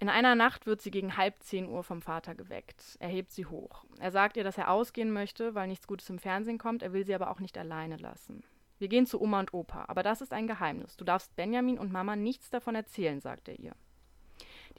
[0.00, 2.96] In einer Nacht wird sie gegen halb zehn Uhr vom Vater geweckt.
[2.98, 3.84] Er hebt sie hoch.
[4.00, 6.82] Er sagt ihr, dass er ausgehen möchte, weil nichts Gutes im Fernsehen kommt.
[6.82, 8.42] Er will sie aber auch nicht alleine lassen.
[8.80, 10.96] Wir gehen zu Oma und Opa, aber das ist ein Geheimnis.
[10.96, 13.76] Du darfst Benjamin und Mama nichts davon erzählen, sagt er ihr.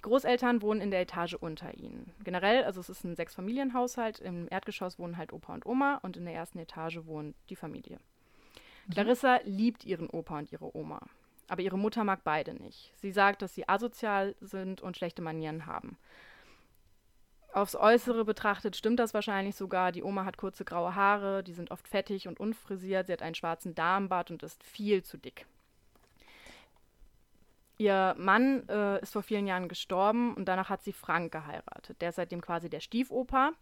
[0.04, 2.13] Großeltern wohnen in der Etage unter ihnen.
[2.24, 4.20] Generell, also es ist ein Sechsfamilienhaushalt.
[4.20, 7.98] Im Erdgeschoss wohnen halt Opa und Oma und in der ersten Etage wohnt die Familie.
[8.88, 8.94] Mhm.
[8.94, 11.00] Clarissa liebt ihren Opa und ihre Oma.
[11.48, 12.94] Aber ihre Mutter mag beide nicht.
[12.98, 15.98] Sie sagt, dass sie asozial sind und schlechte Manieren haben.
[17.54, 19.92] Aufs Äußere betrachtet stimmt das wahrscheinlich sogar.
[19.92, 23.08] Die Oma hat kurze graue Haare, die sind oft fettig und unfrisiert.
[23.08, 25.46] Sie hat einen schwarzen Darmbart und ist viel zu dick.
[27.78, 32.02] Ihr Mann äh, ist vor vielen Jahren gestorben und danach hat sie Frank geheiratet.
[32.02, 33.54] Der ist seitdem quasi der Stiefoper.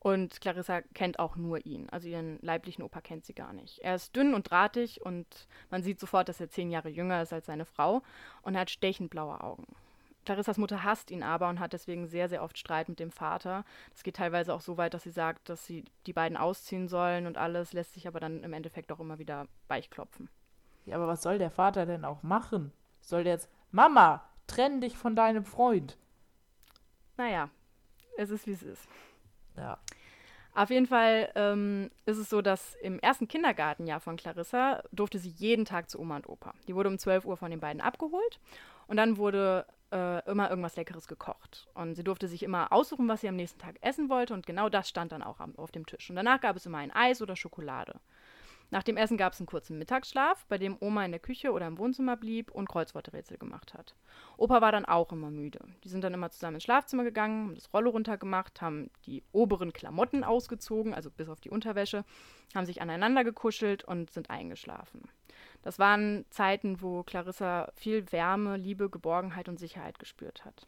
[0.00, 1.88] Und Clarissa kennt auch nur ihn.
[1.90, 3.80] Also ihren leiblichen Opa kennt sie gar nicht.
[3.80, 7.32] Er ist dünn und drahtig und man sieht sofort, dass er zehn Jahre jünger ist
[7.32, 8.02] als seine Frau
[8.42, 9.66] und er hat stechend blaue Augen.
[10.24, 13.64] Clarissas Mutter hasst ihn aber und hat deswegen sehr, sehr oft Streit mit dem Vater.
[13.90, 17.26] Das geht teilweise auch so weit, dass sie sagt, dass sie die beiden ausziehen sollen
[17.26, 20.28] und alles, lässt sich aber dann im Endeffekt auch immer wieder weichklopfen.
[20.84, 22.72] Ja, aber was soll der Vater denn auch machen?
[23.08, 25.96] Soll jetzt, Mama, trenn dich von deinem Freund?
[27.16, 27.48] Naja,
[28.18, 28.86] es ist wie es ist.
[29.56, 29.78] Ja.
[30.54, 35.30] Auf jeden Fall ähm, ist es so, dass im ersten Kindergartenjahr von Clarissa durfte sie
[35.30, 36.52] jeden Tag zu Oma und Opa.
[36.66, 38.40] Die wurde um 12 Uhr von den beiden abgeholt
[38.88, 41.66] und dann wurde äh, immer irgendwas Leckeres gekocht.
[41.72, 44.68] Und sie durfte sich immer aussuchen, was sie am nächsten Tag essen wollte und genau
[44.68, 46.10] das stand dann auch am, auf dem Tisch.
[46.10, 48.00] Und danach gab es immer ein Eis oder Schokolade.
[48.70, 51.66] Nach dem Essen gab es einen kurzen Mittagsschlaf, bei dem Oma in der Küche oder
[51.66, 53.94] im Wohnzimmer blieb und Kreuzworträtsel gemacht hat.
[54.36, 55.60] Opa war dann auch immer müde.
[55.84, 59.72] Die sind dann immer zusammen ins Schlafzimmer gegangen, haben das Rollo runtergemacht, haben die oberen
[59.72, 62.04] Klamotten ausgezogen, also bis auf die Unterwäsche,
[62.54, 65.08] haben sich aneinander gekuschelt und sind eingeschlafen.
[65.62, 70.66] Das waren Zeiten, wo Clarissa viel Wärme, Liebe, Geborgenheit und Sicherheit gespürt hat.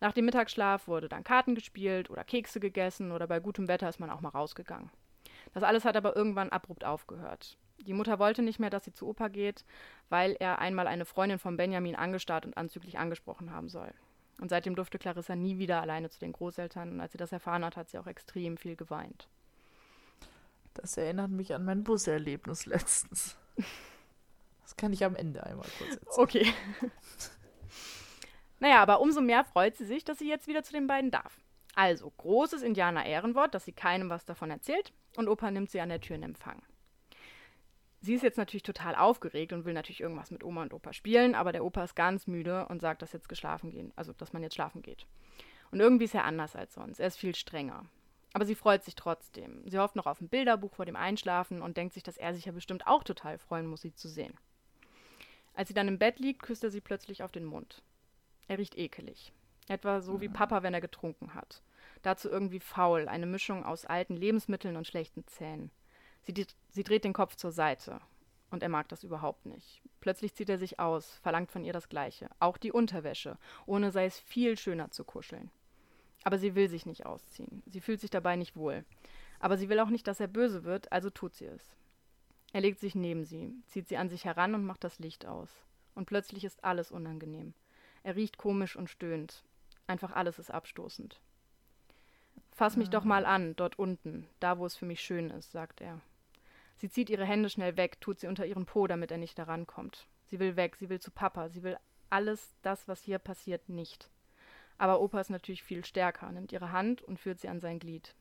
[0.00, 3.98] Nach dem Mittagsschlaf wurde dann Karten gespielt oder Kekse gegessen oder bei gutem Wetter ist
[3.98, 4.90] man auch mal rausgegangen.
[5.52, 7.56] Das alles hat aber irgendwann abrupt aufgehört.
[7.86, 9.64] Die Mutter wollte nicht mehr, dass sie zu Opa geht,
[10.08, 13.92] weil er einmal eine Freundin von Benjamin angestarrt und anzüglich angesprochen haben soll.
[14.40, 16.92] Und seitdem durfte Clarissa nie wieder alleine zu den Großeltern.
[16.92, 19.28] Und als sie das erfahren hat, hat sie auch extrem viel geweint.
[20.74, 23.36] Das erinnert mich an mein Buserlebnis letztens.
[24.62, 26.16] Das kann ich am Ende einmal kurz erzählen.
[26.16, 26.52] Okay.
[28.58, 31.40] Naja, aber umso mehr freut sie sich, dass sie jetzt wieder zu den beiden darf.
[31.76, 36.00] Also, großes Indianer-Ehrenwort, dass sie keinem was davon erzählt und Opa nimmt sie an der
[36.00, 36.62] Tür in Empfang.
[38.00, 41.34] Sie ist jetzt natürlich total aufgeregt und will natürlich irgendwas mit Oma und Opa spielen,
[41.34, 44.42] aber der Opa ist ganz müde und sagt, dass jetzt geschlafen gehen, also dass man
[44.42, 45.06] jetzt schlafen geht.
[45.70, 46.98] Und irgendwie ist er anders als sonst.
[46.98, 47.84] Er ist viel strenger.
[48.32, 49.68] Aber sie freut sich trotzdem.
[49.68, 52.46] Sie hofft noch auf ein Bilderbuch vor dem Einschlafen und denkt sich, dass er sich
[52.46, 54.34] ja bestimmt auch total freuen muss, sie zu sehen.
[55.52, 57.82] Als sie dann im Bett liegt, küsst er sie plötzlich auf den Mund.
[58.48, 59.32] Er riecht ekelig.
[59.68, 61.62] Etwa so wie Papa, wenn er getrunken hat.
[62.02, 65.70] Dazu irgendwie faul, eine Mischung aus alten Lebensmitteln und schlechten Zähnen.
[66.22, 68.00] Sie, sie dreht den Kopf zur Seite.
[68.50, 69.82] Und er mag das überhaupt nicht.
[70.00, 72.28] Plötzlich zieht er sich aus, verlangt von ihr das Gleiche.
[72.38, 75.50] Auch die Unterwäsche, ohne sei es viel schöner zu kuscheln.
[76.22, 77.62] Aber sie will sich nicht ausziehen.
[77.66, 78.84] Sie fühlt sich dabei nicht wohl.
[79.40, 81.76] Aber sie will auch nicht, dass er böse wird, also tut sie es.
[82.52, 85.50] Er legt sich neben sie, zieht sie an sich heran und macht das Licht aus.
[85.94, 87.52] Und plötzlich ist alles unangenehm.
[88.02, 89.44] Er riecht komisch und stöhnt.
[89.86, 91.20] Einfach alles ist abstoßend.
[92.52, 95.80] Fass mich doch mal an, dort unten, da wo es für mich schön ist, sagt
[95.80, 96.00] er.
[96.76, 100.06] Sie zieht ihre Hände schnell weg, tut sie unter ihren Po, damit er nicht herankommt.
[100.26, 101.76] Sie will weg, sie will zu Papa, sie will
[102.10, 104.10] alles das, was hier passiert, nicht.
[104.78, 108.14] Aber Opa ist natürlich viel stärker, nimmt ihre Hand und führt sie an sein Glied.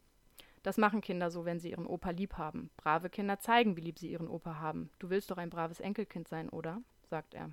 [0.63, 2.71] Das machen Kinder so, wenn sie ihren Opa lieb haben.
[2.77, 4.89] Brave Kinder zeigen, wie lieb sie ihren Opa haben.
[4.99, 6.81] Du willst doch ein braves Enkelkind sein, oder?
[7.09, 7.51] sagt er.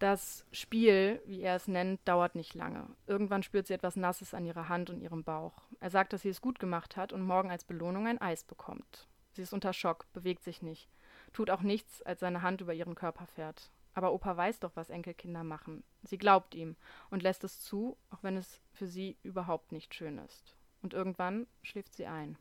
[0.00, 2.86] Das Spiel, wie er es nennt, dauert nicht lange.
[3.06, 5.62] Irgendwann spürt sie etwas Nasses an ihrer Hand und ihrem Bauch.
[5.78, 9.08] Er sagt, dass sie es gut gemacht hat und morgen als Belohnung ein Eis bekommt.
[9.32, 10.88] Sie ist unter Schock, bewegt sich nicht,
[11.34, 13.70] tut auch nichts, als seine Hand über ihren Körper fährt.
[13.92, 15.84] Aber Opa weiß doch, was Enkelkinder machen.
[16.02, 16.76] Sie glaubt ihm
[17.10, 20.56] und lässt es zu, auch wenn es für sie überhaupt nicht schön ist.
[20.80, 22.38] Und irgendwann schläft sie ein.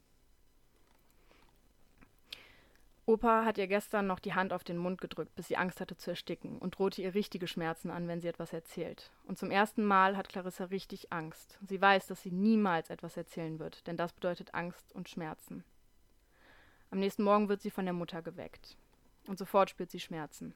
[3.09, 5.97] Opa hat ihr gestern noch die Hand auf den Mund gedrückt, bis sie Angst hatte
[5.97, 9.09] zu ersticken und drohte ihr richtige Schmerzen an, wenn sie etwas erzählt.
[9.23, 11.57] Und zum ersten Mal hat Clarissa richtig Angst.
[11.67, 15.63] Sie weiß, dass sie niemals etwas erzählen wird, denn das bedeutet Angst und Schmerzen.
[16.91, 18.77] Am nächsten Morgen wird sie von der Mutter geweckt.
[19.25, 20.53] Und sofort spürt sie Schmerzen.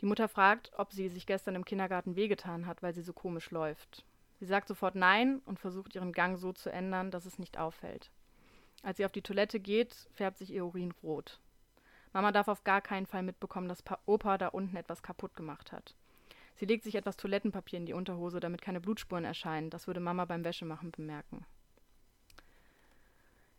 [0.00, 3.52] Die Mutter fragt, ob sie sich gestern im Kindergarten wehgetan hat, weil sie so komisch
[3.52, 4.04] läuft.
[4.40, 8.10] Sie sagt sofort Nein und versucht ihren Gang so zu ändern, dass es nicht auffällt.
[8.82, 11.38] Als sie auf die Toilette geht, färbt sich ihr Urin rot.
[12.12, 15.72] Mama darf auf gar keinen Fall mitbekommen, dass pa Opa da unten etwas kaputt gemacht
[15.72, 15.94] hat.
[16.56, 19.70] Sie legt sich etwas Toilettenpapier in die Unterhose, damit keine Blutspuren erscheinen.
[19.70, 21.46] Das würde Mama beim Wäschemachen bemerken.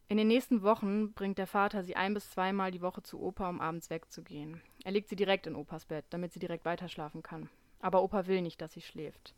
[0.08, 3.50] In den nächsten Wochen bringt der Vater sie ein bis zweimal die Woche zu Opa,
[3.50, 4.62] um abends wegzugehen.
[4.84, 7.50] Er legt sie direkt in Opas Bett, damit sie direkt weiterschlafen kann.
[7.80, 9.34] Aber Opa will nicht, dass sie schläft.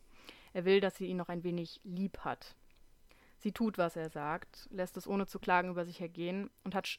[0.52, 2.56] Er will, dass sie ihn noch ein wenig lieb hat.
[3.38, 6.98] Sie tut, was er sagt, lässt es ohne zu klagen über sich ergehen und hat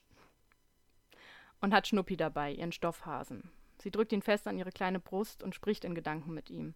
[1.62, 3.50] und hat Schnuppi dabei, ihren Stoffhasen.
[3.80, 6.74] Sie drückt ihn fest an ihre kleine Brust und spricht in Gedanken mit ihm.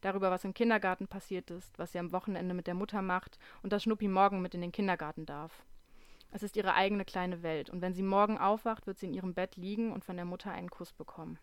[0.00, 3.72] Darüber, was im Kindergarten passiert ist, was sie am Wochenende mit der Mutter macht und
[3.72, 5.64] dass Schnuppi morgen mit in den Kindergarten darf.
[6.32, 9.34] Es ist ihre eigene kleine Welt, und wenn sie morgen aufwacht, wird sie in ihrem
[9.34, 11.38] Bett liegen und von der Mutter einen Kuss bekommen.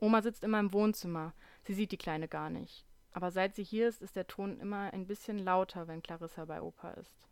[0.00, 1.34] Oma sitzt immer im Wohnzimmer.
[1.64, 2.86] Sie sieht die Kleine gar nicht.
[3.12, 6.62] Aber seit sie hier ist, ist der Ton immer ein bisschen lauter, wenn Clarissa bei
[6.62, 7.26] Opa ist.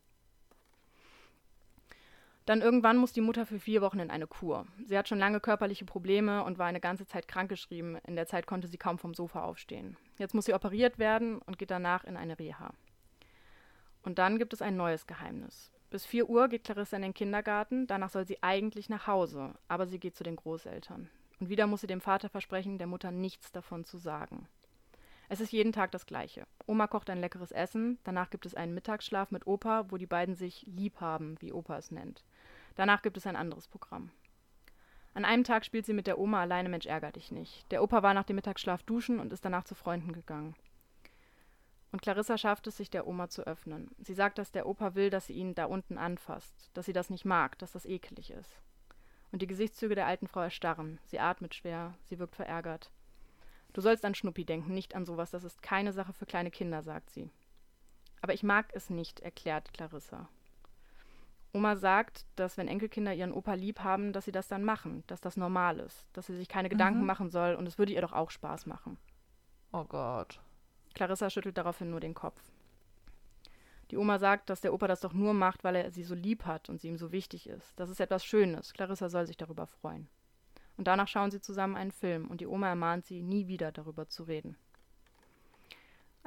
[2.47, 4.67] Dann irgendwann muss die Mutter für vier Wochen in eine Kur.
[4.85, 7.99] Sie hat schon lange körperliche Probleme und war eine ganze Zeit krankgeschrieben.
[8.07, 9.97] In der Zeit konnte sie kaum vom Sofa aufstehen.
[10.17, 12.73] Jetzt muss sie operiert werden und geht danach in eine Reha.
[14.05, 15.73] Und dann gibt es ein neues Geheimnis.
[15.91, 19.87] Bis 4 Uhr geht Clarissa in den Kindergarten, danach soll sie eigentlich nach Hause, aber
[19.87, 21.11] sie geht zu den Großeltern.
[21.41, 24.49] Und wieder muss sie dem Vater versprechen, der Mutter nichts davon zu sagen.
[25.29, 26.47] Es ist jeden Tag das Gleiche.
[26.67, 30.37] Oma kocht ein leckeres Essen, danach gibt es einen Mittagsschlaf mit Opa, wo die beiden
[30.37, 32.25] sich lieb haben, wie Opa es nennt.
[32.77, 34.11] Danach gibt es ein anderes Programm.
[35.15, 37.71] An einem Tag spielt sie mit der Oma alleine Mensch ärger dich nicht.
[37.73, 40.55] Der Opa war nach dem Mittagsschlaf duschen und ist danach zu Freunden gegangen.
[41.91, 43.91] Und Clarissa schafft es, sich der Oma zu öffnen.
[43.99, 47.09] Sie sagt, dass der Opa will, dass sie ihn da unten anfasst, dass sie das
[47.09, 48.61] nicht mag, dass das ekelig ist.
[49.33, 51.01] Und die Gesichtszüge der alten Frau erstarren.
[51.07, 52.91] Sie atmet schwer, sie wirkt verärgert.
[53.73, 56.83] Du sollst an Schnuppi denken, nicht an sowas, das ist keine Sache für kleine Kinder,
[56.83, 57.31] sagt sie.
[58.21, 60.29] Aber ich mag es nicht, erklärt Clarissa.
[61.57, 65.21] Oma sagt, dass wenn Enkelkinder ihren Opa lieb haben, dass sie das dann machen, dass
[65.21, 67.07] das normal ist, dass sie sich keine Gedanken mhm.
[67.07, 68.99] machen soll und es würde ihr doch auch Spaß machen.
[69.73, 70.41] Oh Gott.
[70.95, 72.41] Clarissa schüttelt daraufhin nur den Kopf.
[73.91, 76.45] Die Oma sagt, dass der Opa das doch nur macht, weil er sie so lieb
[76.45, 77.79] hat und sie ihm so wichtig ist.
[77.79, 78.73] Das ist etwas Schönes.
[78.73, 80.09] Clarissa soll sich darüber freuen.
[80.77, 84.09] Und danach schauen sie zusammen einen Film und die Oma ermahnt sie, nie wieder darüber
[84.09, 84.57] zu reden.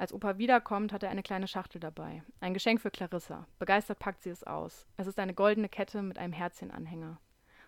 [0.00, 2.22] Als Opa wiederkommt, hat er eine kleine Schachtel dabei.
[2.40, 3.46] Ein Geschenk für Clarissa.
[3.58, 4.86] Begeistert packt sie es aus.
[4.96, 7.20] Es ist eine goldene Kette mit einem Herzchenanhänger.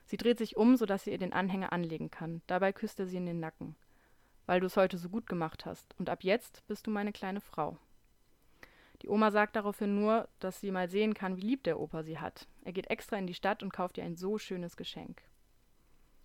[0.07, 2.41] Sie dreht sich um, sodass sie ihr den Anhänger anlegen kann.
[2.47, 3.77] Dabei küsst er sie in den Nacken.
[4.47, 5.95] weil du es heute so gut gemacht hast.
[5.99, 7.77] Und ab jetzt bist du meine kleine Frau.
[9.03, 12.19] Die Oma sagt daraufhin nur, dass sie mal sehen kann, wie lieb der Opa sie
[12.19, 12.49] hat.
[12.65, 15.21] Er geht extra in die Stadt und kauft ihr ein so schönes Geschenk.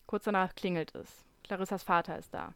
[0.06, 1.26] Kurz danach klingelt es.
[1.43, 2.54] Clarissas Vater ist da.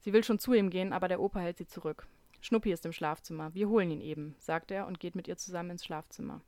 [0.00, 2.06] Sie will schon zu ihm gehen, aber der Opa hält sie zurück.
[2.40, 3.54] Schnuppi ist im Schlafzimmer.
[3.54, 6.40] Wir holen ihn eben, sagt er und geht mit ihr zusammen ins Schlafzimmer.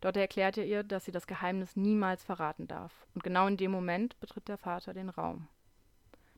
[0.00, 3.06] Dort erklärt er ihr, dass sie das Geheimnis niemals verraten darf.
[3.14, 5.48] Und genau in dem Moment betritt der Vater den Raum.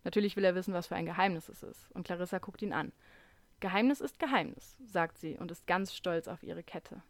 [0.03, 1.91] Natürlich will er wissen, was für ein Geheimnis es ist.
[1.93, 2.93] Und Clarissa guckt ihn an.
[3.61, 7.03] Geheimnis ist Geheimnis, sagt sie und ist ganz stolz auf ihre Kette.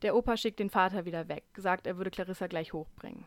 [0.00, 3.26] Der Opa schickt den Vater wieder weg, sagt, er würde Clarissa gleich hochbringen.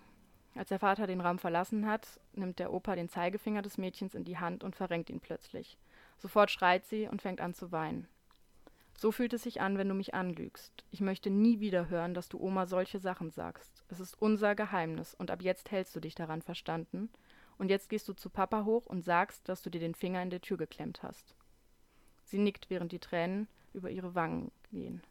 [0.56, 4.26] Als der Vater den Raum verlassen hat, nimmt der Opa den Zeigefinger des Mädchens in
[4.26, 5.78] die Hand und verrenkt ihn plötzlich.
[6.18, 8.08] Sofort schreit sie und fängt an zu weinen.
[8.98, 10.84] So fühlt es sich an, wenn du mich anlügst.
[10.90, 13.84] Ich möchte nie wieder hören, dass du Oma solche Sachen sagst.
[13.90, 17.10] Es ist unser Geheimnis und ab jetzt hältst du dich daran verstanden.
[17.60, 20.32] Und jetzt gehst du zu Papa hoch und sagst, dass du dir den Finger in
[20.32, 21.36] der Tür geklemmt hast.
[22.24, 25.04] Sie nickt, während die Tränen über ihre Wangen gehen.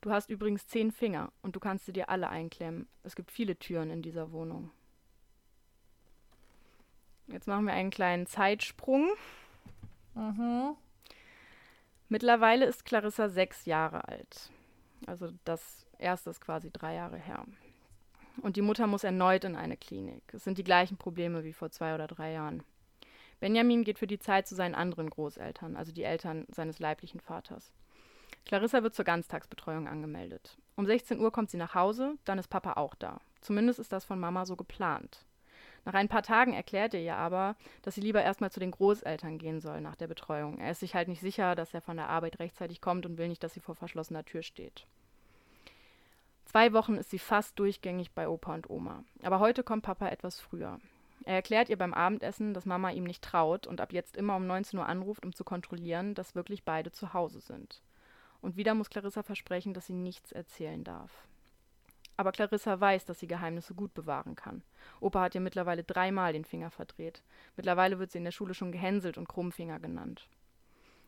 [0.00, 2.88] Du hast übrigens zehn Finger und du kannst sie dir alle einklemmen.
[3.02, 4.70] Es gibt viele Türen in dieser Wohnung.
[7.26, 9.10] Jetzt machen wir einen kleinen Zeitsprung.
[10.14, 10.76] Mhm.
[12.08, 14.50] Mittlerweile ist Clarissa sechs Jahre alt.
[15.06, 17.44] Also das erste ist quasi drei Jahre her.
[18.42, 20.22] Und die Mutter muss erneut in eine Klinik.
[20.32, 22.62] Es sind die gleichen Probleme wie vor zwei oder drei Jahren.
[23.38, 27.72] Benjamin geht für die Zeit zu seinen anderen Großeltern, also die Eltern seines leiblichen Vaters.
[28.44, 30.58] Clarissa wird zur Ganztagsbetreuung angemeldet.
[30.76, 33.20] Um 16 Uhr kommt sie nach Hause, dann ist Papa auch da.
[33.40, 35.24] Zumindest ist das von Mama so geplant.
[35.84, 39.38] Nach ein paar Tagen erklärt er ihr aber, dass sie lieber erstmal zu den Großeltern
[39.38, 40.58] gehen soll nach der Betreuung.
[40.58, 43.28] Er ist sich halt nicht sicher, dass er von der Arbeit rechtzeitig kommt und will
[43.28, 44.86] nicht, dass sie vor verschlossener Tür steht.
[46.44, 49.04] Zwei Wochen ist sie fast durchgängig bei Opa und Oma.
[49.22, 50.80] Aber heute kommt Papa etwas früher.
[51.24, 54.46] Er erklärt ihr beim Abendessen, dass Mama ihm nicht traut und ab jetzt immer um
[54.46, 57.82] 19 Uhr anruft, um zu kontrollieren, dass wirklich beide zu Hause sind.
[58.40, 61.10] Und wieder muss Clarissa versprechen, dass sie nichts erzählen darf.
[62.20, 64.62] Aber Clarissa weiß, dass sie Geheimnisse gut bewahren kann.
[65.00, 67.22] Opa hat ihr mittlerweile dreimal den Finger verdreht.
[67.56, 70.28] Mittlerweile wird sie in der Schule schon gehänselt und Krummfinger genannt.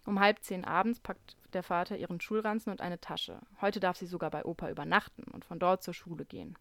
[0.06, 3.40] Um halb zehn abends packt der Vater ihren Schulranzen und eine Tasche.
[3.60, 6.56] Heute darf sie sogar bei Opa übernachten und von dort zur Schule gehen.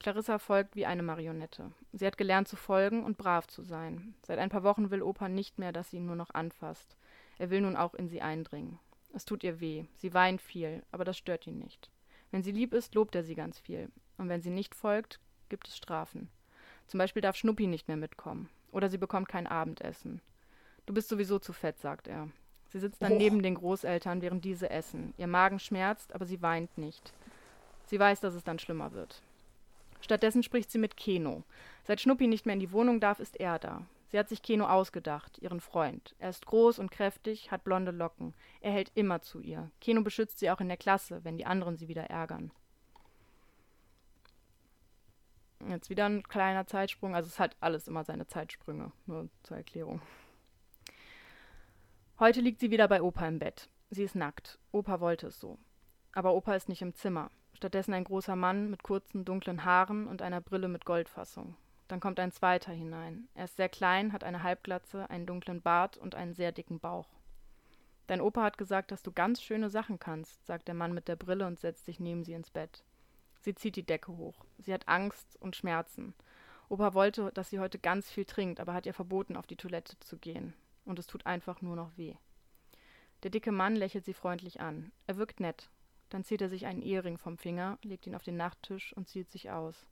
[0.00, 1.70] Clarissa folgt wie eine Marionette.
[1.92, 4.16] Sie hat gelernt zu folgen und brav zu sein.
[4.26, 6.96] Seit ein paar Wochen will Opa nicht mehr, dass sie ihn nur noch anfasst.
[7.38, 8.80] Er will nun auch in sie eindringen.
[9.14, 9.84] Es tut ihr weh.
[9.98, 11.92] Sie weint viel, aber das stört ihn nicht.
[12.30, 13.88] Wenn sie lieb ist, lobt er sie ganz viel.
[14.18, 16.28] Und wenn sie nicht folgt, gibt es Strafen.
[16.86, 18.48] Zum Beispiel darf Schnuppi nicht mehr mitkommen.
[18.72, 20.20] Oder sie bekommt kein Abendessen.
[20.86, 22.28] Du bist sowieso zu fett, sagt er.
[22.68, 23.18] Sie sitzt dann oh.
[23.18, 25.14] neben den Großeltern, während diese essen.
[25.16, 27.12] Ihr Magen schmerzt, aber sie weint nicht.
[27.86, 29.22] Sie weiß, dass es dann schlimmer wird.
[30.00, 31.42] Stattdessen spricht sie mit Keno.
[31.84, 33.82] Seit Schnuppi nicht mehr in die Wohnung darf, ist er da.
[34.16, 36.16] Sie hat sich Keno ausgedacht, ihren Freund.
[36.18, 38.32] Er ist groß und kräftig, hat blonde Locken.
[38.62, 39.70] Er hält immer zu ihr.
[39.78, 42.50] Keno beschützt sie auch in der Klasse, wenn die anderen sie wieder ärgern.
[45.68, 47.14] Jetzt wieder ein kleiner Zeitsprung.
[47.14, 50.00] Also es hat alles immer seine Zeitsprünge, nur zur Erklärung.
[52.18, 53.68] Heute liegt sie wieder bei Opa im Bett.
[53.90, 54.58] Sie ist nackt.
[54.72, 55.58] Opa wollte es so.
[56.12, 57.30] Aber Opa ist nicht im Zimmer.
[57.52, 61.54] Stattdessen ein großer Mann mit kurzen, dunklen Haaren und einer Brille mit Goldfassung.
[61.88, 63.28] Dann kommt ein zweiter hinein.
[63.34, 67.08] Er ist sehr klein, hat eine Halbglatze, einen dunklen Bart und einen sehr dicken Bauch.
[68.06, 71.16] Dein Opa hat gesagt, dass du ganz schöne Sachen kannst, sagt der Mann mit der
[71.16, 72.84] Brille und setzt sich neben sie ins Bett.
[73.40, 74.44] Sie zieht die Decke hoch.
[74.58, 76.14] Sie hat Angst und Schmerzen.
[76.68, 79.98] Opa wollte, dass sie heute ganz viel trinkt, aber hat ihr verboten, auf die Toilette
[80.00, 80.54] zu gehen.
[80.84, 82.14] Und es tut einfach nur noch weh.
[83.22, 84.92] Der dicke Mann lächelt sie freundlich an.
[85.06, 85.70] Er wirkt nett.
[86.08, 89.30] Dann zieht er sich einen Ehering vom Finger, legt ihn auf den Nachttisch und zieht
[89.30, 89.86] sich aus.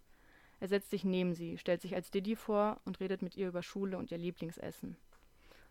[0.60, 3.62] Er setzt sich neben sie, stellt sich als Didi vor und redet mit ihr über
[3.62, 4.96] Schule und ihr Lieblingsessen.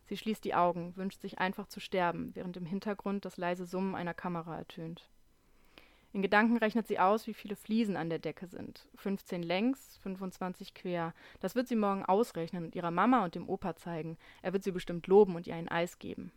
[0.05, 3.95] Sie schließt die Augen, wünscht sich einfach zu sterben, während im Hintergrund das leise Summen
[3.95, 5.09] einer Kamera ertönt.
[6.11, 8.85] In Gedanken rechnet sie aus, wie viele Fliesen an der Decke sind.
[8.97, 11.15] 15 längs, 25 quer.
[11.39, 14.17] Das wird sie morgen ausrechnen und ihrer Mama und dem Opa zeigen.
[14.43, 16.31] Er wird sie bestimmt loben und ihr ein Eis geben.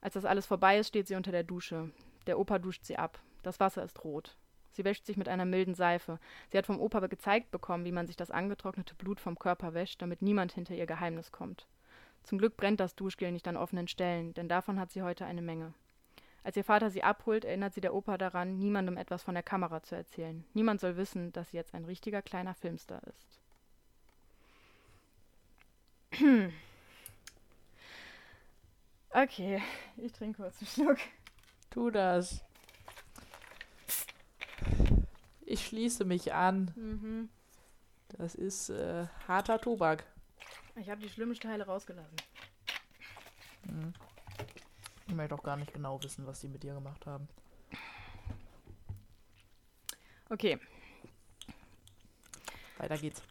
[0.00, 1.92] Als das alles vorbei ist, steht sie unter der Dusche.
[2.26, 3.20] Der Opa duscht sie ab.
[3.44, 4.36] Das Wasser ist rot.
[4.74, 6.18] Sie wäscht sich mit einer milden Seife.
[6.50, 10.02] Sie hat vom Opa gezeigt bekommen, wie man sich das angetrocknete Blut vom Körper wäscht,
[10.02, 11.66] damit niemand hinter ihr Geheimnis kommt.
[12.24, 15.42] Zum Glück brennt das Duschgel nicht an offenen Stellen, denn davon hat sie heute eine
[15.42, 15.74] Menge.
[16.42, 19.82] Als ihr Vater sie abholt, erinnert sie der Opa daran, niemandem etwas von der Kamera
[19.82, 20.44] zu erzählen.
[20.52, 23.40] Niemand soll wissen, dass sie jetzt ein richtiger kleiner Filmstar ist.
[29.16, 29.62] Okay,
[29.96, 30.98] ich trinke kurz einen Schluck.
[31.70, 32.44] Tu das.
[35.54, 36.72] Ich schließe mich an.
[36.74, 37.28] Mhm.
[38.08, 40.04] Das ist äh, harter Tobak.
[40.74, 42.16] Ich habe die schlimmen Teile rausgelassen.
[43.62, 43.92] Mhm.
[45.06, 47.28] Ich möchte auch gar nicht genau wissen, was die mit dir gemacht haben.
[50.28, 50.58] Okay.
[52.78, 53.22] Weiter geht's.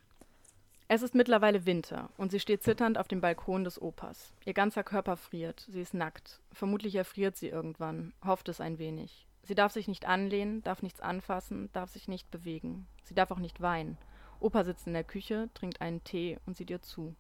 [0.88, 4.32] Es ist mittlerweile Winter und sie steht zitternd auf dem Balkon des Opas.
[4.46, 6.40] Ihr ganzer Körper friert, sie ist nackt.
[6.54, 9.28] Vermutlich erfriert sie irgendwann, hofft es ein wenig.
[9.44, 12.88] Sie darf sich nicht anlehnen, darf nichts anfassen, darf sich nicht bewegen.
[13.04, 13.98] Sie darf auch nicht weinen.
[14.40, 17.16] Opa sitzt in der Küche, trinkt einen Tee und sieht ihr zu.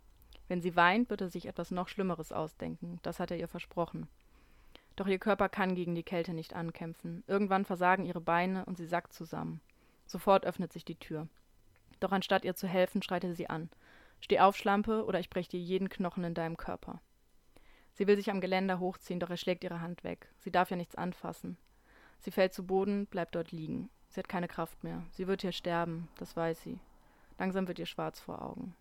[0.48, 4.08] Wenn sie weint, wird er sich etwas noch Schlimmeres ausdenken, das hat er ihr versprochen.
[4.96, 7.24] Doch ihr Körper kann gegen die Kälte nicht ankämpfen.
[7.28, 9.62] Irgendwann versagen ihre Beine und sie sackt zusammen.
[10.06, 11.28] Sofort öffnet sich die Tür.
[12.00, 13.70] Doch anstatt ihr zu helfen, schreit er sie an.
[14.20, 17.02] Steh auf, Schlampe, oder ich brech dir jeden Knochen in deinem Körper.
[17.94, 20.28] Sie will sich am Geländer hochziehen, doch er schlägt ihre Hand weg.
[20.40, 21.58] Sie darf ja nichts anfassen.
[22.24, 23.90] Sie fällt zu Boden, bleibt dort liegen.
[24.08, 25.04] Sie hat keine Kraft mehr.
[25.12, 26.80] Sie wird hier sterben, das weiß sie.
[27.38, 28.76] Langsam wird ihr schwarz vor Augen.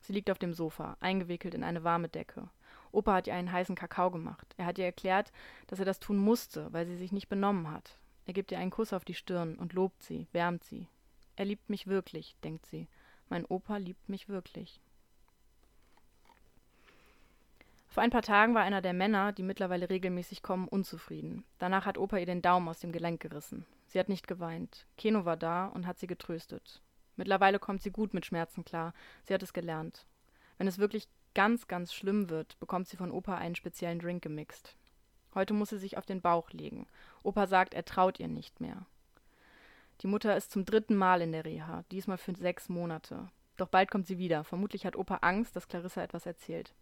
[0.00, 2.48] Sie liegt auf dem Sofa, eingewickelt in eine warme Decke.
[2.92, 4.54] Opa hat ihr einen heißen Kakao gemacht.
[4.56, 5.32] Er hat ihr erklärt,
[5.66, 7.98] dass er das tun musste, weil sie sich nicht benommen hat.
[8.26, 10.86] Er gibt ihr einen Kuss auf die Stirn und lobt sie, wärmt sie.
[11.34, 12.86] Er liebt mich wirklich, denkt sie.
[13.28, 14.80] Mein Opa liebt mich wirklich.
[17.88, 21.44] Vor ein paar Tagen war einer der Männer, die mittlerweile regelmäßig kommen, unzufrieden.
[21.58, 23.64] Danach hat Opa ihr den Daumen aus dem Gelenk gerissen.
[23.86, 24.86] Sie hat nicht geweint.
[24.98, 26.82] Keno war da und hat sie getröstet.
[27.16, 28.92] Mittlerweile kommt sie gut mit Schmerzen klar.
[29.24, 30.06] Sie hat es gelernt.
[30.58, 34.76] Wenn es wirklich ganz, ganz schlimm wird, bekommt sie von Opa einen speziellen Drink gemixt.
[35.34, 36.86] Heute muss sie sich auf den Bauch legen.
[37.22, 38.86] Opa sagt, er traut ihr nicht mehr.
[40.02, 43.28] Die Mutter ist zum dritten Mal in der Reha, diesmal für sechs Monate.
[43.56, 44.44] Doch bald kommt sie wieder.
[44.44, 46.74] Vermutlich hat Opa Angst, dass Clarissa etwas erzählt.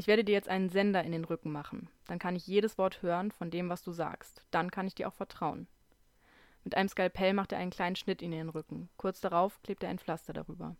[0.00, 1.90] Ich werde dir jetzt einen Sender in den Rücken machen.
[2.06, 4.46] Dann kann ich jedes Wort hören von dem, was du sagst.
[4.52, 5.66] Dann kann ich dir auch vertrauen.
[6.62, 8.88] Mit einem Skalpell macht er einen kleinen Schnitt in den Rücken.
[8.96, 10.76] Kurz darauf klebt er ein Pflaster darüber.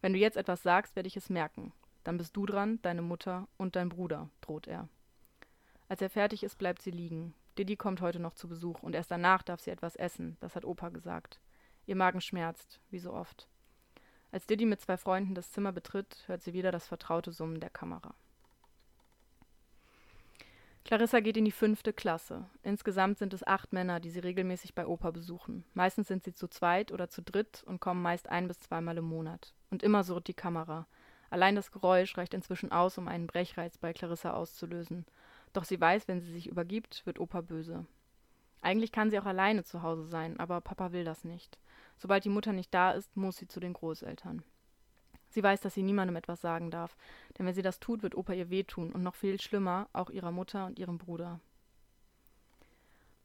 [0.00, 1.74] Wenn du jetzt etwas sagst, werde ich es merken.
[2.04, 4.88] Dann bist du dran, deine Mutter und dein Bruder, droht er.
[5.90, 7.34] Als er fertig ist, bleibt sie liegen.
[7.58, 10.64] Didi kommt heute noch zu Besuch und erst danach darf sie etwas essen, das hat
[10.64, 11.38] Opa gesagt.
[11.84, 13.46] Ihr Magen schmerzt, wie so oft.
[14.32, 17.70] Als Didi mit zwei Freunden das Zimmer betritt, hört sie wieder das vertraute Summen der
[17.70, 18.14] Kamera.
[20.84, 22.44] Clarissa geht in die fünfte Klasse.
[22.62, 25.64] Insgesamt sind es acht Männer, die sie regelmäßig bei Opa besuchen.
[25.72, 29.04] Meistens sind sie zu zweit oder zu dritt und kommen meist ein bis zweimal im
[29.04, 29.54] Monat.
[29.70, 30.86] Und immer surrt die Kamera.
[31.30, 35.06] Allein das Geräusch reicht inzwischen aus, um einen Brechreiz bei Clarissa auszulösen.
[35.54, 37.86] Doch sie weiß, wenn sie sich übergibt, wird Opa böse.
[38.60, 41.58] Eigentlich kann sie auch alleine zu Hause sein, aber Papa will das nicht.
[41.96, 44.42] Sobald die Mutter nicht da ist, muss sie zu den Großeltern.
[45.34, 46.96] Sie weiß, dass sie niemandem etwas sagen darf,
[47.36, 50.30] denn wenn sie das tut, wird Opa ihr wehtun und noch viel schlimmer, auch ihrer
[50.30, 51.40] Mutter und ihrem Bruder.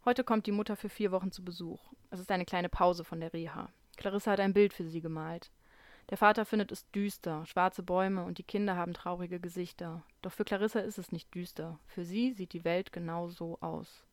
[0.05, 1.79] Heute kommt die Mutter für vier Wochen zu Besuch.
[2.09, 3.69] Es ist eine kleine Pause von der Reha.
[3.95, 5.51] Clarissa hat ein Bild für sie gemalt.
[6.09, 10.01] Der Vater findet es düster, schwarze Bäume und die Kinder haben traurige Gesichter.
[10.23, 11.77] Doch für Clarissa ist es nicht düster.
[11.85, 14.03] Für sie sieht die Welt genau so aus.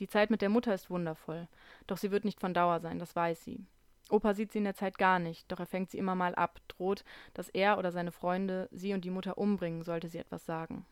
[0.00, 1.46] Die Zeit mit der Mutter ist wundervoll,
[1.86, 3.64] doch sie wird nicht von Dauer sein, das weiß sie.
[4.10, 6.60] Opa sieht sie in der Zeit gar nicht, doch er fängt sie immer mal ab,
[6.68, 10.84] droht, dass er oder seine Freunde sie und die Mutter umbringen, sollte sie etwas sagen.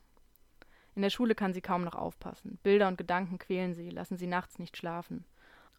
[0.95, 2.59] In der Schule kann sie kaum noch aufpassen.
[2.63, 5.25] Bilder und Gedanken quälen sie, lassen sie nachts nicht schlafen.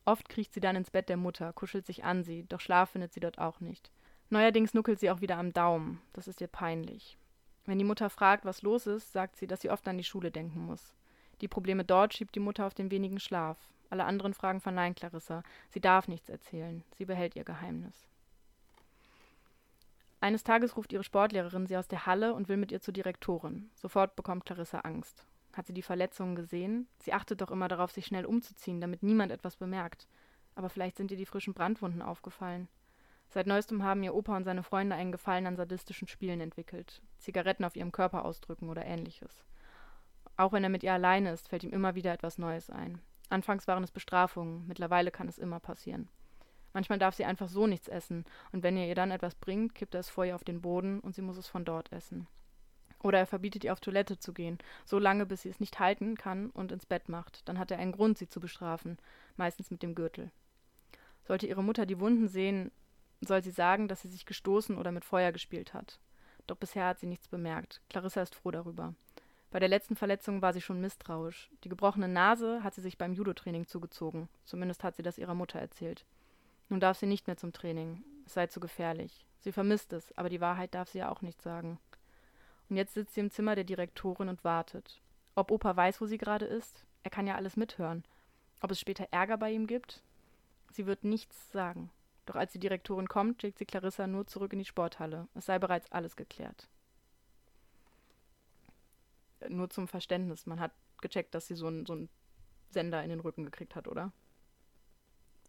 [0.05, 3.13] Oft kriecht sie dann ins Bett der Mutter, kuschelt sich an sie, doch Schlaf findet
[3.13, 3.91] sie dort auch nicht.
[4.29, 6.01] Neuerdings nuckelt sie auch wieder am Daumen.
[6.13, 7.17] Das ist ihr peinlich.
[7.65, 10.31] Wenn die Mutter fragt, was los ist, sagt sie, dass sie oft an die Schule
[10.31, 10.95] denken muss.
[11.41, 13.57] Die Probleme dort schiebt die Mutter auf den wenigen Schlaf.
[13.91, 15.43] Alle anderen Fragen verneint Clarissa.
[15.69, 16.83] Sie darf nichts erzählen.
[16.97, 18.07] Sie behält ihr Geheimnis.
[20.21, 23.69] Eines Tages ruft ihre Sportlehrerin sie aus der Halle und will mit ihr zur Direktorin.
[23.75, 25.25] Sofort bekommt Clarissa Angst.
[25.51, 26.87] Hat sie die Verletzungen gesehen?
[26.99, 30.07] Sie achtet doch immer darauf, sich schnell umzuziehen, damit niemand etwas bemerkt.
[30.55, 32.69] Aber vielleicht sind ihr die frischen Brandwunden aufgefallen.
[33.27, 37.01] Seit neuestem haben ihr Opa und seine Freunde einen Gefallen an sadistischen Spielen entwickelt.
[37.17, 39.43] Zigaretten auf ihrem Körper ausdrücken oder ähnliches.
[40.37, 43.01] Auch wenn er mit ihr alleine ist, fällt ihm immer wieder etwas Neues ein.
[43.31, 46.09] Anfangs waren es Bestrafungen, mittlerweile kann es immer passieren.
[46.73, 49.93] Manchmal darf sie einfach so nichts essen, und wenn er ihr dann etwas bringt, kippt
[49.93, 52.27] er es vor ihr auf den Boden und sie muss es von dort essen.
[52.99, 56.15] Oder er verbietet ihr auf Toilette zu gehen, so lange, bis sie es nicht halten
[56.15, 57.47] kann und ins Bett macht.
[57.47, 58.97] Dann hat er einen Grund, sie zu bestrafen,
[59.37, 60.31] meistens mit dem Gürtel.
[61.23, 62.69] Sollte ihre Mutter die Wunden sehen,
[63.21, 65.99] soll sie sagen, dass sie sich gestoßen oder mit Feuer gespielt hat.
[66.47, 67.81] Doch bisher hat sie nichts bemerkt.
[67.89, 68.93] Clarissa ist froh darüber.
[69.51, 71.51] Bei der letzten Verletzung war sie schon misstrauisch.
[71.65, 74.29] Die gebrochene Nase hat sie sich beim Judo-Training zugezogen.
[74.45, 76.05] Zumindest hat sie das ihrer Mutter erzählt.
[76.69, 78.01] Nun darf sie nicht mehr zum Training.
[78.25, 79.25] Es sei zu gefährlich.
[79.41, 81.79] Sie vermisst es, aber die Wahrheit darf sie ja auch nicht sagen.
[82.69, 85.01] Und jetzt sitzt sie im Zimmer der Direktorin und wartet.
[85.35, 86.85] Ob Opa weiß, wo sie gerade ist?
[87.03, 88.05] Er kann ja alles mithören.
[88.61, 90.01] Ob es später Ärger bei ihm gibt?
[90.71, 91.89] Sie wird nichts sagen.
[92.25, 95.27] Doch als die Direktorin kommt, schickt sie Clarissa nur zurück in die Sporthalle.
[95.33, 96.69] Es sei bereits alles geklärt.
[99.41, 100.71] Äh, nur zum Verständnis, man hat
[101.01, 102.07] gecheckt, dass sie so einen so
[102.69, 104.13] Sender in den Rücken gekriegt hat, oder?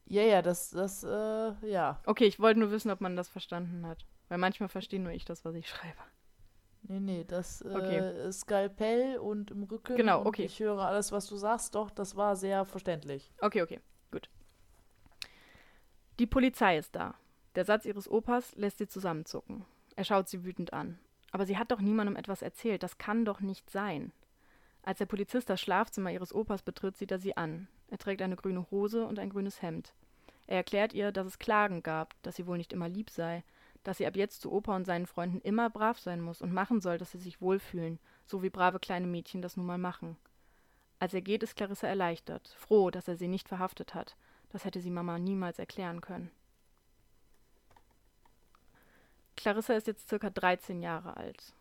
[0.07, 2.01] Ja, ja, das, das, äh, ja.
[2.07, 4.05] Okay, ich wollte nur wissen, ob man das verstanden hat.
[4.29, 5.99] Weil manchmal verstehe nur ich das, was ich schreibe.
[6.83, 9.97] Nee, nee, das äh, Skalpell und im Rücken.
[9.97, 10.45] Genau, okay.
[10.45, 11.75] ich höre alles, was du sagst.
[11.75, 13.33] Doch, das war sehr verständlich.
[13.41, 13.81] Okay, okay,
[14.11, 14.29] gut.
[16.19, 17.15] Die Polizei ist da.
[17.55, 19.65] Der Satz ihres Opas lässt sie zusammenzucken.
[19.95, 20.99] Er schaut sie wütend an.
[21.33, 22.83] Aber sie hat doch niemandem etwas erzählt.
[22.83, 24.13] Das kann doch nicht sein.
[24.83, 27.69] Als der Polizist das Schlafzimmer ihres Opas betritt, sieht er sie an.
[27.89, 29.95] Er trägt eine grüne Hose und ein grünes Hemd.
[30.47, 33.45] Er erklärt ihr, dass es Klagen gab, dass sie wohl nicht immer lieb sei,
[33.85, 36.81] dass sie ab jetzt zu Opa und seinen Freunden immer brav sein muss und machen
[36.81, 40.17] soll, dass sie sich wohlfühlen, so wie brave kleine Mädchen das nun mal machen.
[40.99, 44.17] Als er geht, ist Clarissa erleichtert, froh, dass er sie nicht verhaftet hat.
[44.51, 46.31] Das hätte sie Mama niemals erklären können.
[49.37, 51.55] Clarissa ist jetzt circa 13 Jahre alt,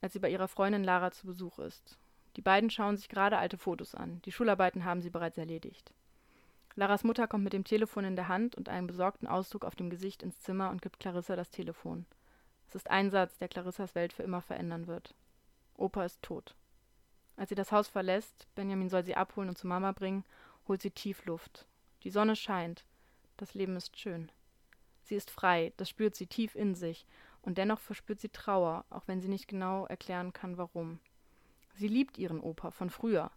[0.00, 1.98] als sie bei ihrer Freundin Lara zu Besuch ist.
[2.36, 4.20] Die beiden schauen sich gerade alte Fotos an.
[4.24, 5.92] Die Schularbeiten haben sie bereits erledigt.
[6.74, 9.88] Laras Mutter kommt mit dem Telefon in der Hand und einem besorgten Ausdruck auf dem
[9.88, 12.04] Gesicht ins Zimmer und gibt Clarissa das Telefon.
[12.68, 15.14] Es ist ein Satz, der Clarissas Welt für immer verändern wird.
[15.74, 16.54] Opa ist tot.
[17.36, 20.24] Als sie das Haus verlässt, Benjamin soll sie abholen und zu Mama bringen,
[20.68, 21.66] holt sie tief Luft.
[22.02, 22.84] Die Sonne scheint.
[23.38, 24.30] Das Leben ist schön.
[25.06, 27.06] Sie ist frei, das spürt sie tief in sich,
[27.42, 30.98] und dennoch verspürt sie Trauer, auch wenn sie nicht genau erklären kann, warum.
[31.74, 33.30] Sie liebt ihren Opa von früher,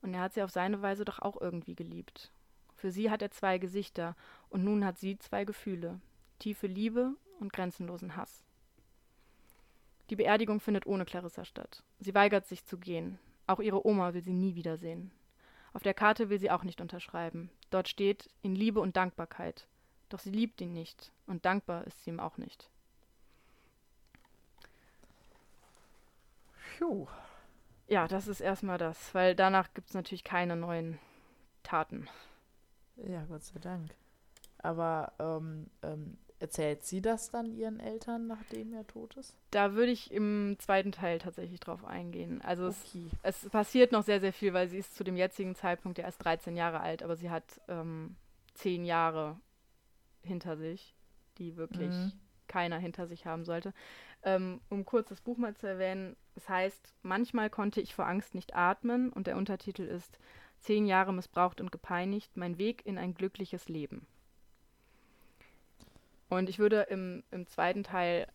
[0.00, 2.32] und er hat sie auf seine Weise doch auch irgendwie geliebt.
[2.74, 4.16] Für sie hat er zwei Gesichter,
[4.48, 6.00] und nun hat sie zwei Gefühle
[6.38, 8.42] tiefe Liebe und grenzenlosen Hass.
[10.10, 11.84] Die Beerdigung findet ohne Clarissa statt.
[12.00, 13.18] Sie weigert sich zu gehen.
[13.46, 15.12] Auch ihre Oma will sie nie wiedersehen.
[15.72, 17.50] Auf der Karte will sie auch nicht unterschreiben.
[17.70, 19.68] Dort steht in Liebe und Dankbarkeit.
[20.12, 22.68] Doch sie liebt ihn nicht, und dankbar ist sie ihm auch nicht.
[26.78, 27.06] Puh.
[27.88, 30.98] Ja, das ist erstmal das, weil danach gibt es natürlich keine neuen
[31.62, 32.10] Taten.
[32.96, 33.94] Ja, Gott sei Dank.
[34.58, 39.34] Aber ähm, ähm, erzählt sie das dann ihren Eltern, nachdem er tot ist?
[39.50, 42.42] Da würde ich im zweiten Teil tatsächlich drauf eingehen.
[42.42, 43.08] Also okay.
[43.22, 46.04] es, es, passiert noch sehr, sehr viel, weil sie ist zu dem jetzigen Zeitpunkt ja
[46.04, 48.16] erst 13 Jahre alt, aber sie hat ähm,
[48.52, 49.40] zehn Jahre
[50.22, 50.94] hinter sich,
[51.38, 52.12] die wirklich mhm.
[52.48, 53.72] keiner hinter sich haben sollte.
[54.22, 58.34] Ähm, um kurz das Buch mal zu erwähnen, es heißt, manchmal konnte ich vor Angst
[58.34, 60.18] nicht atmen und der Untertitel ist
[60.60, 64.06] zehn Jahre missbraucht und gepeinigt, mein Weg in ein glückliches Leben.
[66.28, 68.26] Und ich würde im, im zweiten Teil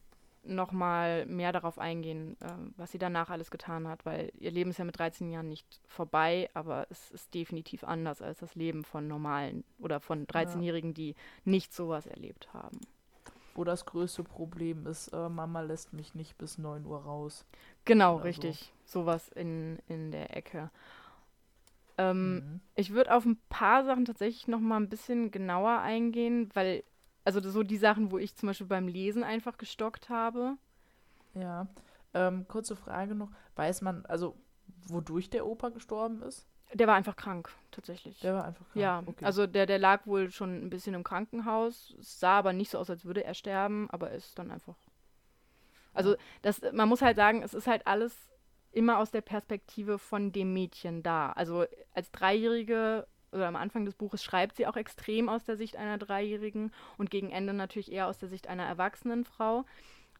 [0.47, 4.79] nochmal mehr darauf eingehen, äh, was sie danach alles getan hat, weil ihr Leben ist
[4.79, 9.07] ja mit 13 Jahren nicht vorbei, aber es ist definitiv anders als das Leben von
[9.07, 12.79] normalen oder von 13-Jährigen, die nicht sowas erlebt haben.
[13.55, 17.45] Wo das größte Problem ist, äh, Mama lässt mich nicht bis 9 Uhr raus.
[17.85, 18.71] Genau, richtig.
[18.85, 19.01] So.
[19.01, 20.69] Sowas in, in der Ecke.
[21.97, 22.59] Ähm, mhm.
[22.75, 26.83] Ich würde auf ein paar Sachen tatsächlich noch mal ein bisschen genauer eingehen, weil,
[27.27, 30.53] also so die Sachen, wo ich zum Beispiel beim Lesen einfach gestockt habe.
[31.33, 31.67] Ja.
[32.13, 33.29] Ähm, kurze Frage noch.
[33.57, 34.37] Weiß man, also
[34.87, 36.47] wodurch der Opa gestorben ist?
[36.73, 38.21] Der war einfach krank, tatsächlich.
[38.21, 38.81] Der war einfach krank.
[38.81, 39.25] Ja, okay.
[39.25, 41.93] also der, der lag wohl schon ein bisschen im Krankenhaus.
[41.99, 44.77] Es sah aber nicht so aus, als würde er sterben, aber ist dann einfach.
[45.93, 48.15] Also, das, man muss halt sagen, es ist halt alles
[48.71, 51.33] immer aus der Perspektive von dem Mädchen da.
[51.33, 55.75] Also als Dreijährige oder am Anfang des Buches schreibt sie auch extrem aus der Sicht
[55.75, 59.65] einer Dreijährigen und gegen Ende natürlich eher aus der Sicht einer erwachsenen Frau.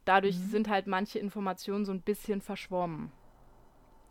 [0.06, 0.50] Dadurch mhm.
[0.50, 3.12] sind halt manche Informationen so ein bisschen verschwommen.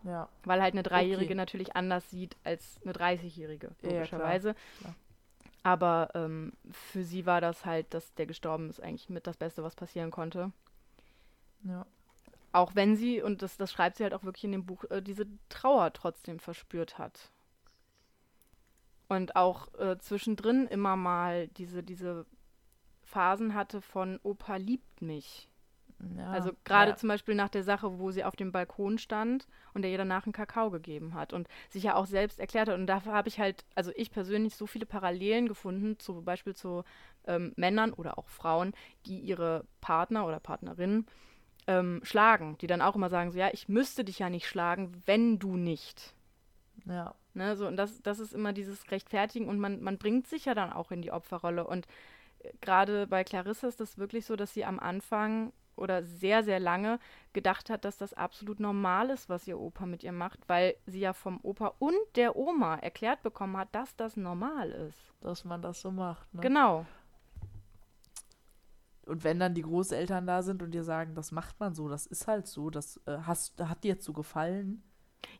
[0.05, 0.29] Ja.
[0.45, 1.35] Weil halt eine Dreijährige okay.
[1.35, 4.49] natürlich anders sieht als eine 30-Jährige, logischerweise.
[4.49, 4.65] Ja, klar.
[4.81, 4.95] Klar.
[5.63, 9.65] Aber ähm, für sie war das halt, dass der gestorben ist, eigentlich mit das Beste,
[9.65, 10.53] was passieren konnte.
[11.65, 11.87] Ja.
[12.53, 15.03] Auch wenn sie, und das, das schreibt sie halt auch wirklich in dem Buch, äh,
[15.03, 17.33] diese Trauer trotzdem verspürt hat.
[19.09, 22.27] Und auch äh, zwischendrin immer mal diese, diese
[23.05, 25.49] Phasen hatte von Opa liebt mich.
[26.17, 26.97] Ja, also gerade ja.
[26.97, 30.27] zum Beispiel nach der Sache, wo sie auf dem Balkon stand und er ihr danach
[30.27, 32.79] einen Kakao gegeben hat und sich ja auch selbst erklärt hat.
[32.79, 36.85] Und dafür habe ich halt, also ich persönlich so viele Parallelen gefunden, zum Beispiel zu
[37.27, 38.75] ähm, Männern oder auch Frauen,
[39.07, 41.07] die ihre Partner oder Partnerinnen
[41.67, 45.03] ähm, schlagen, die dann auch immer sagen, so ja, ich müsste dich ja nicht schlagen,
[45.07, 46.15] wenn du nicht.
[46.85, 47.15] Ja.
[47.35, 50.55] Ne, so, und das, das ist immer dieses Rechtfertigen und man, man bringt sich ja
[50.55, 51.67] dann auch in die Opferrolle.
[51.67, 51.87] Und
[52.41, 56.59] äh, gerade bei Clarissa ist das wirklich so, dass sie am Anfang oder sehr, sehr
[56.59, 56.99] lange
[57.33, 61.01] gedacht hat, dass das absolut normal ist, was ihr Opa mit ihr macht, weil sie
[61.01, 65.13] ja vom Opa und der Oma erklärt bekommen hat, dass das normal ist.
[65.21, 66.41] Dass man das so macht, ne?
[66.41, 66.87] Genau.
[69.07, 72.07] Und wenn dann die Großeltern da sind und dir sagen, das macht man so, das
[72.07, 74.83] ist halt so, das äh, hast, hat dir so gefallen.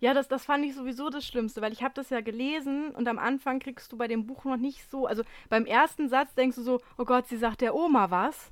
[0.01, 3.09] Ja, das, das fand ich sowieso das Schlimmste, weil ich habe das ja gelesen und
[3.09, 6.57] am Anfang kriegst du bei dem Buch noch nicht so, also beim ersten Satz denkst
[6.57, 8.51] du so, oh Gott, sie sagt der Oma was.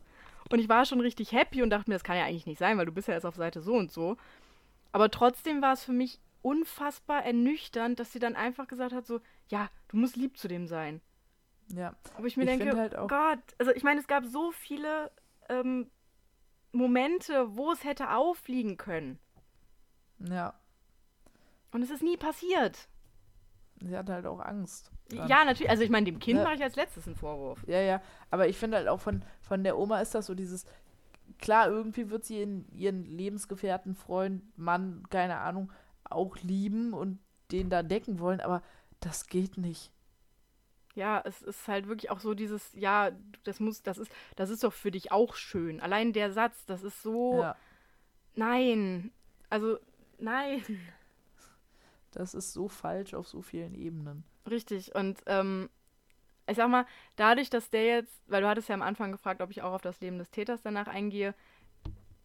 [0.50, 2.76] Und ich war schon richtig happy und dachte mir, das kann ja eigentlich nicht sein,
[2.76, 4.16] weil du bist ja erst auf Seite so und so.
[4.92, 9.20] Aber trotzdem war es für mich unfassbar ernüchternd, dass sie dann einfach gesagt hat, so,
[9.48, 11.00] ja, du musst lieb zu dem sein.
[11.72, 11.96] Ja.
[12.16, 15.10] Aber ich mir ich denke, halt oh Gott, also ich meine, es gab so viele
[15.48, 15.90] ähm,
[16.72, 19.18] Momente, wo es hätte auffliegen können.
[20.18, 20.54] Ja.
[21.74, 22.86] Und es ist nie passiert.
[23.80, 24.92] Sie hat halt auch Angst.
[25.08, 25.26] Dann.
[25.28, 25.68] Ja, natürlich.
[25.68, 26.44] Also ich meine, dem Kind ja.
[26.44, 27.64] mache ich als letztes einen Vorwurf.
[27.66, 28.00] Ja, ja.
[28.30, 30.66] Aber ich finde halt auch von, von der Oma ist das so dieses,
[31.38, 35.72] klar, irgendwie wird sie in ihren Lebensgefährten, Freund, Mann, keine Ahnung,
[36.04, 37.18] auch lieben und
[37.50, 38.62] den da decken wollen, aber
[39.00, 39.90] das geht nicht.
[40.94, 43.10] Ja, es ist halt wirklich auch so dieses, ja,
[43.42, 45.80] das muss, das ist, das ist doch für dich auch schön.
[45.80, 47.40] Allein der Satz, das ist so.
[47.42, 47.56] Ja.
[48.36, 49.10] Nein.
[49.50, 49.80] Also,
[50.20, 50.62] nein.
[52.14, 54.24] Das ist so falsch auf so vielen Ebenen.
[54.48, 54.94] Richtig.
[54.94, 55.68] Und ähm,
[56.46, 56.86] ich sag mal,
[57.16, 59.82] dadurch, dass der jetzt, weil du hattest ja am Anfang gefragt, ob ich auch auf
[59.82, 61.34] das Leben des Täters danach eingehe.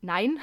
[0.02, 0.40] Nein.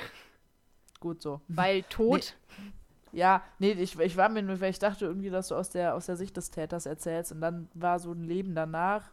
[1.00, 1.40] Gut so.
[1.48, 2.36] Weil tot.
[2.58, 2.72] Nee.
[3.12, 5.94] Ja, nee, ich, ich war mir nur, weil ich dachte irgendwie, dass du aus der,
[5.94, 9.10] aus der Sicht des Täters erzählst und dann war so ein Leben danach.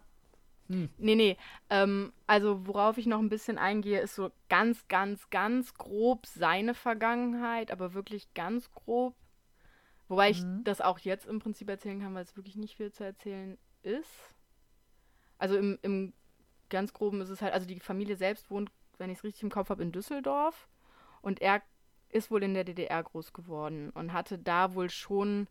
[0.68, 0.90] Hm.
[0.98, 1.38] Nee, nee.
[1.70, 6.74] Ähm, also, worauf ich noch ein bisschen eingehe, ist so ganz, ganz, ganz grob seine
[6.74, 9.16] Vergangenheit, aber wirklich ganz grob.
[10.14, 10.64] Wobei ich mhm.
[10.64, 14.36] das auch jetzt im Prinzip erzählen kann, weil es wirklich nicht viel zu erzählen ist.
[15.40, 16.14] Also im, im
[16.70, 19.50] ganz groben ist es halt, also die Familie selbst wohnt, wenn ich es richtig im
[19.50, 20.68] Kopf habe, in Düsseldorf.
[21.24, 21.64] Und er
[22.10, 25.48] ist wohl in der DDR groß geworden und hatte da wohl schon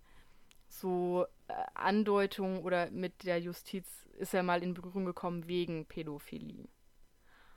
[0.69, 6.69] so äh, Andeutungen oder mit der Justiz ist er mal in Berührung gekommen wegen Pädophilie.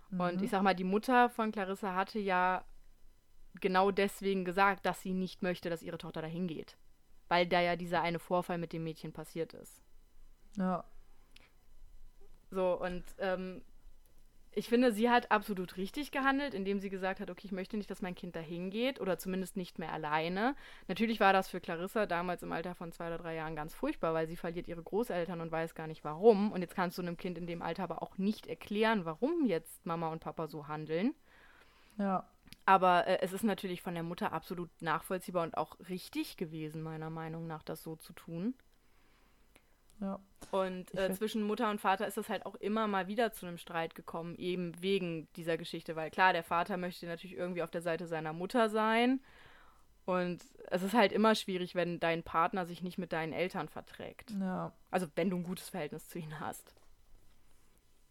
[0.10, 0.20] Mhm.
[0.20, 2.66] Und ich sag mal, die Mutter von Clarissa hatte ja
[3.62, 6.78] genau deswegen gesagt, dass sie nicht möchte, dass ihre Tochter dahin geht.
[7.28, 9.82] Weil da ja dieser eine Vorfall mit dem Mädchen passiert ist.
[10.58, 10.84] Ja.
[12.52, 13.62] So, und ähm,
[14.58, 17.92] ich finde, sie hat absolut richtig gehandelt, indem sie gesagt hat, okay, ich möchte nicht,
[17.92, 20.56] dass mein Kind dahin geht oder zumindest nicht mehr alleine.
[20.88, 24.14] Natürlich war das für Clarissa damals im Alter von zwei oder drei Jahren ganz furchtbar,
[24.14, 26.54] weil sie verliert ihre Großeltern und weiß gar nicht warum.
[26.54, 29.86] Und jetzt kannst du einem Kind in dem Alter aber auch nicht erklären, warum jetzt
[29.86, 31.14] Mama und Papa so handeln.
[31.98, 32.26] Ja.
[32.66, 37.10] Aber äh, es ist natürlich von der Mutter absolut nachvollziehbar und auch richtig gewesen, meiner
[37.10, 38.56] Meinung nach, das so zu tun.
[40.02, 40.20] Ja.
[40.52, 43.58] Und äh, zwischen Mutter und Vater ist es halt auch immer mal wieder zu einem
[43.58, 47.82] Streit gekommen, eben wegen dieser Geschichte, weil klar, der Vater möchte natürlich irgendwie auf der
[47.82, 49.22] Seite seiner Mutter sein.
[50.06, 54.32] Und es ist halt immer schwierig, wenn dein Partner sich nicht mit deinen Eltern verträgt.
[54.40, 54.72] Ja.
[54.92, 56.76] Also wenn du ein gutes Verhältnis zu ihnen hast.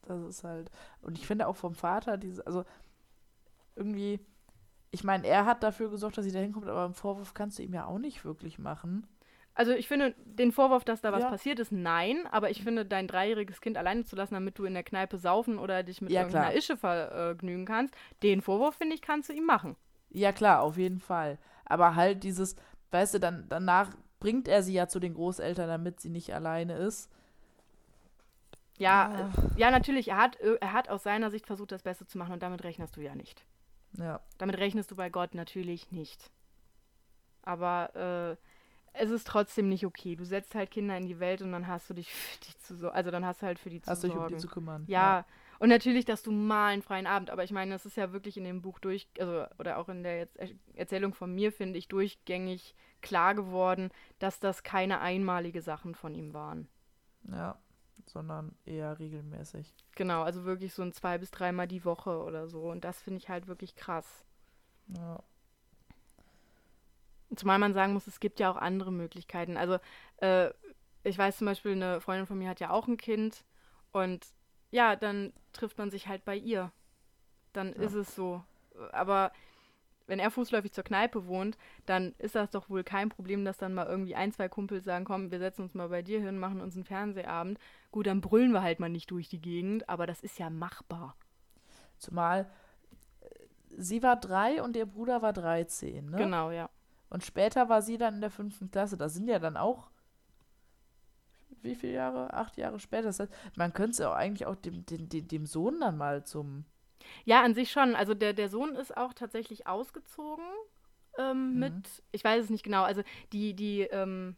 [0.03, 0.71] Das ist halt.
[1.03, 2.65] Und ich finde auch vom Vater diese, also
[3.77, 4.21] irgendwie,
[4.95, 7.63] ich meine, er hat dafür gesorgt, dass sie da hinkommt, aber einen Vorwurf kannst du
[7.65, 9.07] ihm ja auch nicht wirklich machen.
[9.57, 11.31] Also ich finde den Vorwurf, dass da was ja.
[11.31, 14.75] passiert ist, nein, aber ich finde, dein dreijähriges Kind alleine zu lassen, damit du in
[14.75, 16.59] der Kneipe saufen oder dich mit ja, irgendeiner klar.
[16.59, 19.77] Ische vergnügen kannst, den Vorwurf, finde ich, kannst du ihm machen.
[20.11, 21.39] Ja, klar, auf jeden Fall.
[21.65, 22.55] Aber halt dieses,
[22.93, 23.91] weißt du, dann danach
[24.21, 27.11] bringt er sie ja zu den Großeltern, damit sie nicht alleine ist.
[28.79, 32.07] Ja, ja, äh, ja natürlich, er hat, er hat aus seiner Sicht versucht, das Beste
[32.07, 33.45] zu machen und damit rechnest du ja nicht.
[33.99, 34.21] Ja.
[34.39, 36.31] Damit rechnest du bei Gott natürlich nicht.
[37.43, 38.37] Aber äh,
[38.95, 40.17] es ist trotzdem nicht okay.
[40.17, 42.77] Du setzt halt Kinder in die Welt und dann hast du dich für die zu
[42.77, 43.97] so, also dann hast du halt für die zu sorgen.
[43.97, 44.85] Hast dich um die zu kümmern.
[44.87, 45.19] Ja.
[45.19, 45.27] ja.
[45.59, 48.37] Und natürlich, dass du mal einen freien Abend, aber ich meine, das ist ja wirklich
[48.37, 50.39] in dem Buch durch, also, oder auch in der jetzt
[50.75, 56.35] Erzählung von mir, finde ich, durchgängig klar geworden, dass das keine einmalige Sachen von ihm
[56.35, 56.69] waren.
[57.31, 57.59] Ja,
[58.07, 59.75] sondern eher regelmäßig.
[59.95, 62.71] Genau, also wirklich so ein zwei bis dreimal die Woche oder so.
[62.71, 64.25] Und das finde ich halt wirklich krass.
[64.89, 65.23] Ja.
[67.35, 69.57] Zumal man sagen muss, es gibt ja auch andere Möglichkeiten.
[69.57, 69.79] Also,
[70.19, 70.51] äh,
[71.03, 73.45] ich weiß zum Beispiel, eine Freundin von mir hat ja auch ein Kind
[73.93, 74.27] und
[74.71, 76.73] ja, dann trifft man sich halt bei ihr.
[77.53, 77.81] Dann ja.
[77.81, 78.43] ist es so.
[78.93, 79.33] Aber
[80.07, 83.75] wenn er fußläufig zur Kneipe wohnt, dann ist das doch wohl kein Problem, dass dann
[83.75, 86.61] mal irgendwie ein, zwei Kumpels sagen, komm, wir setzen uns mal bei dir hin, machen
[86.61, 87.59] uns einen Fernsehabend.
[87.91, 91.17] Gut, dann brüllen wir halt mal nicht durch die Gegend, aber das ist ja machbar.
[91.99, 92.51] Zumal
[93.21, 93.27] äh,
[93.77, 96.17] sie war drei und ihr Bruder war 13, ne?
[96.17, 96.69] Genau, ja.
[97.11, 98.97] Und später war sie dann in der fünften Klasse.
[98.97, 99.91] Das sind ja dann auch
[101.65, 102.33] wie viele Jahre?
[102.35, 103.05] Acht Jahre später.
[103.05, 106.25] Das heißt, man könnte es ja auch eigentlich auch dem, dem, dem Sohn dann mal
[106.25, 106.65] zum.
[107.25, 107.95] Ja, an sich schon.
[107.95, 110.45] Also der, der Sohn ist auch tatsächlich ausgezogen
[111.19, 111.59] ähm, mhm.
[111.59, 113.03] mit, ich weiß es nicht genau, also
[113.33, 114.37] die, die ähm,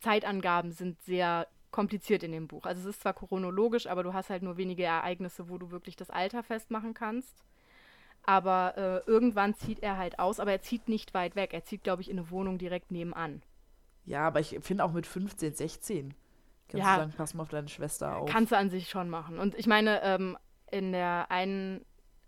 [0.00, 2.66] Zeitangaben sind sehr kompliziert in dem Buch.
[2.66, 5.96] Also es ist zwar chronologisch, aber du hast halt nur wenige Ereignisse, wo du wirklich
[5.96, 7.44] das Alter festmachen kannst.
[8.22, 11.52] Aber äh, irgendwann zieht er halt aus, aber er zieht nicht weit weg.
[11.52, 13.42] Er zieht, glaube ich, in eine Wohnung direkt nebenan.
[14.06, 16.14] Ja, aber ich finde auch mit 15, 16
[16.68, 16.94] kannst Ja.
[16.94, 18.30] du sagen, pass mal auf deine Schwester auf.
[18.30, 19.38] Kannst du an sich schon machen.
[19.38, 20.38] Und ich meine, ähm,
[20.70, 21.84] in der einen,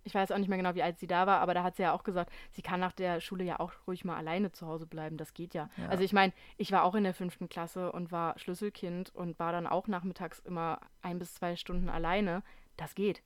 [0.06, 1.82] ich weiß auch nicht mehr genau, wie alt sie da war, aber da hat sie
[1.82, 4.86] ja auch gesagt, sie kann nach der Schule ja auch ruhig mal alleine zu Hause
[4.86, 5.16] bleiben.
[5.16, 5.68] Das geht ja.
[5.76, 5.88] Ja.
[5.88, 9.50] Also ich meine, ich war auch in der fünften Klasse und war Schlüsselkind und war
[9.50, 12.42] dann auch nachmittags immer ein bis zwei Stunden alleine.
[12.76, 13.22] Das geht.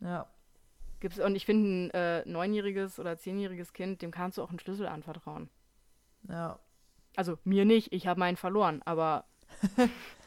[0.00, 0.26] ja.
[1.00, 4.60] Gibt's, und ich finde, ein äh, neunjähriges oder zehnjähriges Kind, dem kannst du auch einen
[4.60, 5.50] Schlüssel anvertrauen.
[6.30, 6.58] Ja.
[7.14, 9.26] Also mir nicht, ich habe meinen verloren, aber,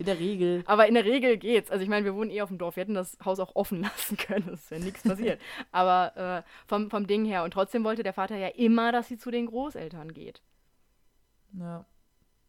[0.00, 0.62] In der Regel.
[0.64, 1.70] aber in der Regel geht's.
[1.70, 3.82] Also ich meine, wir wohnen eh auf dem Dorf, wir hätten das Haus auch offen
[3.82, 5.38] lassen können, es wäre nichts passiert.
[5.72, 7.44] aber äh, vom, vom Ding her.
[7.44, 10.40] Und trotzdem wollte der Vater ja immer, dass sie zu den Großeltern geht.
[11.52, 11.84] Ja.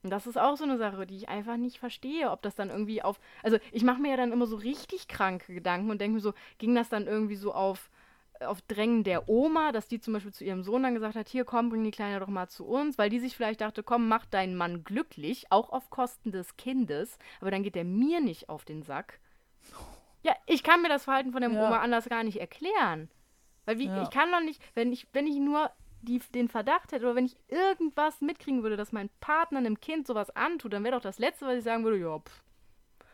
[0.01, 2.69] Und das ist auch so eine Sache, die ich einfach nicht verstehe, ob das dann
[2.69, 3.19] irgendwie auf.
[3.43, 6.33] Also ich mache mir ja dann immer so richtig kranke Gedanken und denke mir so,
[6.57, 7.89] ging das dann irgendwie so auf,
[8.45, 11.45] auf Drängen der Oma, dass die zum Beispiel zu ihrem Sohn dann gesagt hat, hier
[11.45, 14.25] komm, bring die Kleine doch mal zu uns, weil die sich vielleicht dachte, komm, mach
[14.25, 18.65] deinen Mann glücklich, auch auf Kosten des Kindes, aber dann geht der mir nicht auf
[18.65, 19.19] den Sack.
[20.23, 21.67] Ja, ich kann mir das Verhalten von der Ja.
[21.67, 23.09] Oma anders gar nicht erklären.
[23.65, 24.01] Weil wie, Ja.
[24.03, 25.71] ich kann doch nicht, wenn ich, wenn ich nur
[26.01, 30.07] die, den Verdacht hätte oder wenn ich irgendwas mitkriegen würde, dass mein Partner einem Kind
[30.07, 32.43] sowas antut, dann wäre doch das Letzte, was ich sagen würde, ja, pff,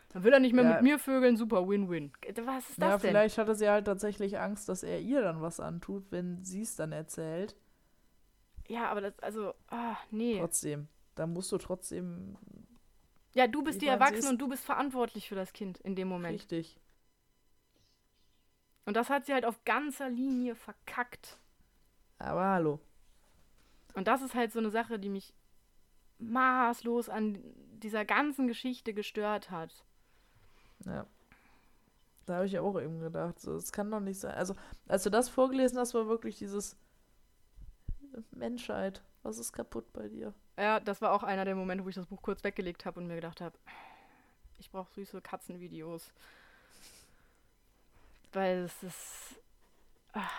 [0.09, 0.73] dann will er nicht mehr Ja.
[0.75, 2.11] mit mir vögeln, super Win-Win.
[2.45, 3.09] Was ist das ja, denn?
[3.09, 6.75] vielleicht hatte sie halt tatsächlich Angst, dass er ihr dann was antut, wenn sie es
[6.75, 7.55] dann erzählt.
[8.67, 10.39] Ja, aber das, also, ah, nee.
[10.39, 10.87] Trotzdem.
[11.15, 12.37] Da musst du trotzdem
[13.33, 16.33] Ja, du bist die Erwachsene und du bist verantwortlich für das Kind in dem Moment.
[16.35, 16.79] richtig.
[18.85, 21.37] Und das hat sie halt auf ganzer Linie verkackt.
[22.19, 22.79] Aber hallo.
[23.95, 25.33] Und das ist halt so eine Sache, die mich
[26.19, 27.37] maßlos an
[27.81, 29.83] dieser ganzen Geschichte gestört hat.
[30.85, 31.05] Ja.
[32.25, 34.35] Da habe ich auch eben gedacht, so, es kann doch nicht sein.
[34.35, 34.55] Also,
[34.87, 36.75] als du das vorgelesen hast, war wirklich dieses
[38.31, 39.01] Menschheit.
[39.23, 40.33] Was ist kaputt bei dir?
[40.57, 43.07] Ja, das war auch einer der Momente, wo ich das Buch kurz weggelegt habe und
[43.07, 43.57] mir gedacht habe,
[44.59, 46.11] ich brauche süße Katzenvideos.
[48.33, 49.35] Weil es ist
[50.13, 50.29] ah,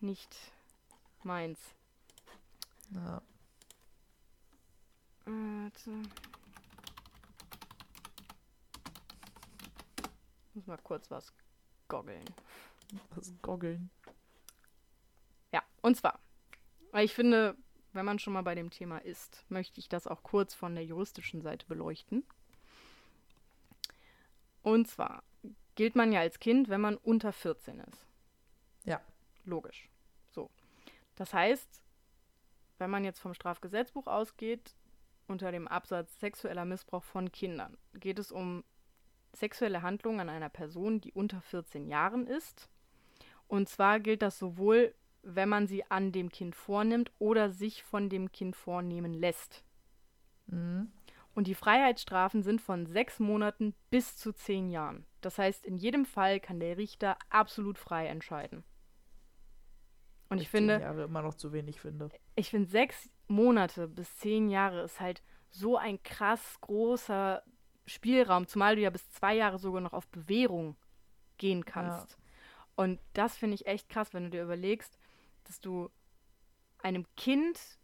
[0.00, 0.36] nicht
[1.22, 1.58] meins.
[2.90, 3.22] Ja.
[5.26, 5.90] Äh, Warte.
[10.54, 11.32] Muss mal kurz was
[11.88, 12.24] goggeln.
[13.14, 13.90] Was goggeln.
[15.52, 16.20] Ja, und zwar,
[16.92, 17.56] weil ich finde,
[17.92, 20.84] wenn man schon mal bei dem Thema ist, möchte ich das auch kurz von der
[20.84, 22.24] juristischen Seite beleuchten.
[24.62, 25.22] Und zwar
[25.74, 28.06] gilt man ja als Kind, wenn man unter 14 ist.
[28.84, 29.00] Ja.
[29.44, 29.88] Logisch.
[30.30, 30.50] So.
[31.16, 31.82] Das heißt,
[32.78, 34.74] wenn man jetzt vom Strafgesetzbuch ausgeht,
[35.26, 38.64] unter dem Absatz sexueller Missbrauch von Kindern, geht es um
[39.34, 42.68] sexuelle Handlungen an einer Person, die unter 14 Jahren ist.
[43.48, 48.08] Und zwar gilt das sowohl, wenn man sie an dem Kind vornimmt oder sich von
[48.08, 49.64] dem Kind vornehmen lässt.
[50.46, 50.90] Mhm.
[51.34, 55.04] Und die Freiheitsstrafen sind von sechs Monaten bis zu zehn Jahren.
[55.20, 58.62] Das heißt, in jedem Fall kann der Richter absolut frei entscheiden.
[60.28, 62.08] Und ich zehn finde, Jahre immer noch zu wenig finde.
[62.36, 67.42] ich finde sechs Monate bis zehn Jahre ist halt so ein krass großer
[67.86, 70.76] Spielraum, zumal du ja bis zwei Jahre sogar noch auf Bewährung
[71.38, 72.18] gehen kannst.
[72.76, 74.98] Und das finde ich echt krass, wenn du dir überlegst,
[75.44, 75.90] dass du
[76.78, 77.78] einem Kind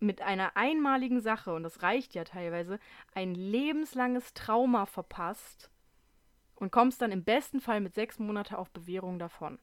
[0.00, 2.78] mit einer einmaligen Sache, und das reicht ja teilweise,
[3.14, 5.70] ein lebenslanges Trauma verpasst
[6.54, 9.58] und kommst dann im besten Fall mit sechs Monaten auf Bewährung davon.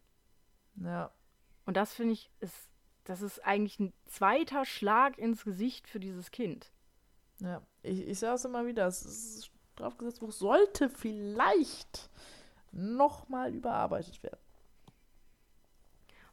[0.75, 1.11] Ja.
[1.65, 2.69] Und das finde ich, ist,
[3.05, 6.71] das ist eigentlich ein zweiter Schlag ins Gesicht für dieses Kind.
[7.39, 7.61] Ja.
[7.85, 12.09] Ich, ich sage es immer wieder, das Strafgesetzbuch sollte vielleicht
[12.71, 14.39] nochmal überarbeitet werden.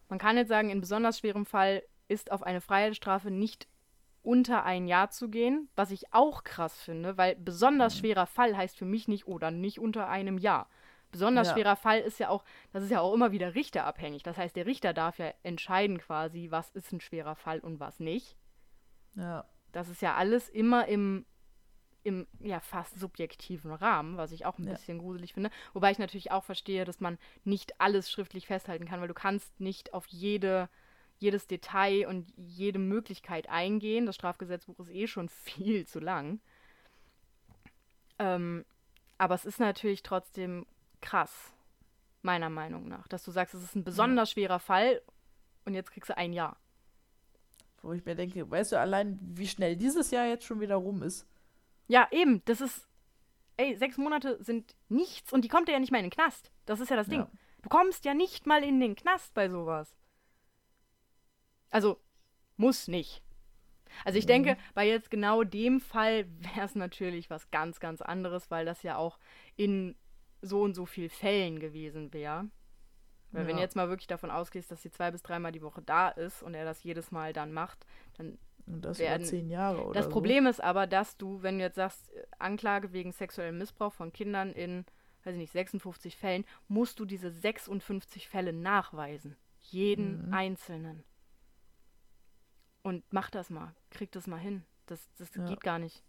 [0.09, 3.67] Man kann jetzt sagen, in besonders schwerem Fall ist auf eine Freiheitsstrafe nicht
[4.23, 8.77] unter ein Jahr zu gehen, was ich auch krass finde, weil besonders schwerer Fall heißt
[8.77, 10.69] für mich nicht oder nicht unter einem Jahr.
[11.11, 11.55] Besonders Ja.
[11.55, 14.23] schwerer Fall ist ja auch, das ist ja auch immer wieder richterabhängig.
[14.23, 18.01] Das heißt, der Richter darf ja entscheiden quasi, was ist ein schwerer Fall und was
[18.01, 18.37] nicht.
[19.15, 19.45] Ja.
[19.73, 21.27] Das ist ja alles immer im,
[22.05, 24.73] im ja, fast subjektiven Rahmen, was ich auch ein Ja.
[24.73, 25.51] bisschen gruselig finde.
[25.73, 29.61] Wobei ich natürlich auch verstehe, dass man nicht alles schriftlich festhalten kann, weil du kannst
[29.61, 30.69] nicht auf jede,
[31.19, 34.07] jedes Detail und jede Möglichkeit eingehen.
[34.07, 36.41] Das Strafgesetzbuch ist eh schon viel zu lang.
[38.19, 38.65] Ähm,
[39.19, 40.67] aber es ist natürlich trotzdem
[41.01, 41.53] krass,
[42.23, 45.01] meiner Meinung nach, dass du sagst, es ist ein besonders schwerer Fall
[45.65, 46.57] und jetzt kriegst du ein Jahr.
[47.83, 51.03] Wo ich mir denke, weißt du allein, wie schnell dieses Jahr jetzt schon wieder rum
[51.03, 51.27] ist?
[51.89, 52.89] Ja, eben, das ist
[53.57, 56.51] ey, sechs Monate sind nichts und die kommt ja nicht mal in den Knast.
[56.67, 57.21] Das ist ja das Ding.
[57.21, 57.31] Ja.
[57.63, 59.97] Du kommst ja nicht mal in den Knast bei sowas.
[61.71, 62.01] Also,
[62.57, 63.23] muss nicht.
[64.05, 68.51] Also ich denke, bei jetzt genau dem Fall wäre es natürlich was ganz, ganz anderes,
[68.51, 69.19] weil das ja auch
[69.57, 69.97] in
[70.41, 72.49] so und so viel Fällen gewesen wäre.
[73.33, 73.67] Weil wenn du Ja.
[73.67, 76.55] jetzt mal wirklich davon ausgehst, dass sie zwei bis dreimal die Woche da ist und
[76.55, 78.39] er das jedes Mal dann macht, dann
[78.73, 80.11] Und das werden- über zehn Jahre oder das so.
[80.11, 84.13] Problem ist aber, dass du, wenn du jetzt sagst, äh, Anklage wegen sexuellem Missbrauch von
[84.13, 84.85] Kindern in,
[85.25, 89.37] weiß ich nicht, 56 Fällen, musst du diese 56 Fälle nachweisen.
[89.61, 90.35] Jeden Mhm.
[90.35, 91.05] einzelnen.
[92.83, 93.75] Und mach das mal.
[93.91, 94.65] Krieg das mal hin.
[94.87, 95.47] Das, das Ja.
[95.47, 96.03] geht gar nicht.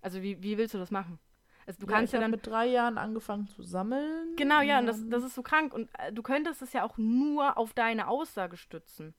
[0.00, 1.18] Also wie, wie willst du das machen?
[1.66, 2.30] Also du ja, kannst ja dann.
[2.30, 4.36] mit drei Jahren angefangen zu sammeln.
[4.36, 5.74] Genau, ja, und das, das ist so krank.
[5.74, 9.14] Und äh, du könntest es ja auch nur auf deine Aussage stützen.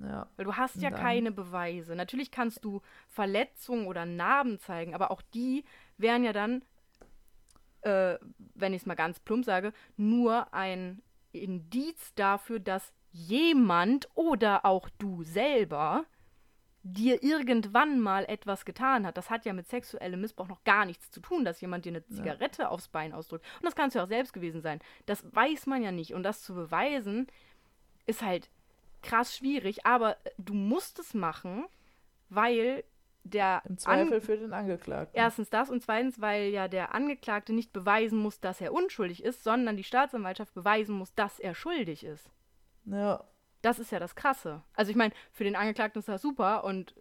[0.00, 1.94] Ja, Weil du hast ja dann- keine Beweise.
[1.96, 5.64] Natürlich kannst du Verletzungen oder Narben zeigen, aber auch die
[5.96, 6.62] wären ja dann,
[7.82, 8.18] äh,
[8.54, 14.88] wenn ich es mal ganz plump sage, nur ein Indiz dafür, dass jemand oder auch
[14.98, 16.04] du selber
[16.84, 19.16] dir irgendwann mal etwas getan hat.
[19.16, 22.06] Das hat ja mit sexuellem Missbrauch noch gar nichts zu tun, dass jemand dir eine
[22.06, 23.44] Zigarette aufs Bein ausdrückt.
[23.56, 24.80] Und das kannst du ja auch selbst gewesen sein.
[25.06, 26.14] Das weiß man ja nicht.
[26.14, 27.26] Und das zu beweisen,
[28.06, 28.48] ist halt
[29.02, 31.66] krass schwierig, aber äh, du musst es machen,
[32.28, 32.84] weil
[33.24, 35.16] der im An- Zweifel für den Angeklagten.
[35.16, 39.44] Erstens das und zweitens, weil ja der Angeklagte nicht beweisen muss, dass er unschuldig ist,
[39.44, 42.30] sondern die Staatsanwaltschaft beweisen muss, dass er schuldig ist.
[42.84, 43.24] Ja,
[43.60, 44.62] Das ist ja das Krasse.
[44.74, 47.00] Also ich meine, für den Angeklagten ist das super und äh,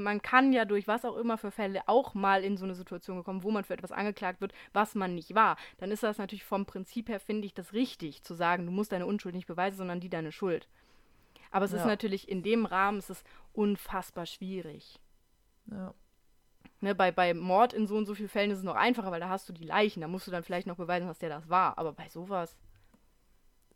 [0.00, 3.16] man kann ja durch was auch immer für Fälle auch mal in so eine Situation
[3.18, 5.56] gekommen, wo man für etwas angeklagt wird, was man nicht war.
[5.78, 8.92] Dann ist das natürlich vom Prinzip her, finde ich, das richtig, zu sagen, du musst
[8.92, 10.68] deine Unschuld nicht beweisen, sondern die deine Schuld.
[11.50, 11.86] Aber es ist Ja.
[11.86, 15.00] natürlich in dem Rahmen, es ist unfassbar schwierig.
[15.70, 15.94] ja.
[16.82, 19.20] Ne, bei, bei Mord in so und so vielen Fällen ist es noch einfacher, weil
[19.20, 20.00] da hast du die Leichen.
[20.00, 21.76] Da musst du dann vielleicht noch beweisen, dass der das war.
[21.76, 22.56] Aber bei sowas,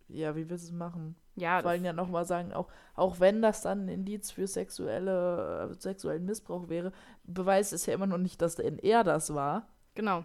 [0.09, 1.15] Ja, wie willst du es machen?
[1.35, 5.71] ja, Vor allem ja nochmal sagen, auch, auch wenn das dann ein Indiz für sexuelle,
[5.71, 6.93] äh, sexuellen Missbrauch wäre,
[7.25, 9.69] beweist es ja immer noch nicht, dass denn er das war.
[9.95, 10.25] genau.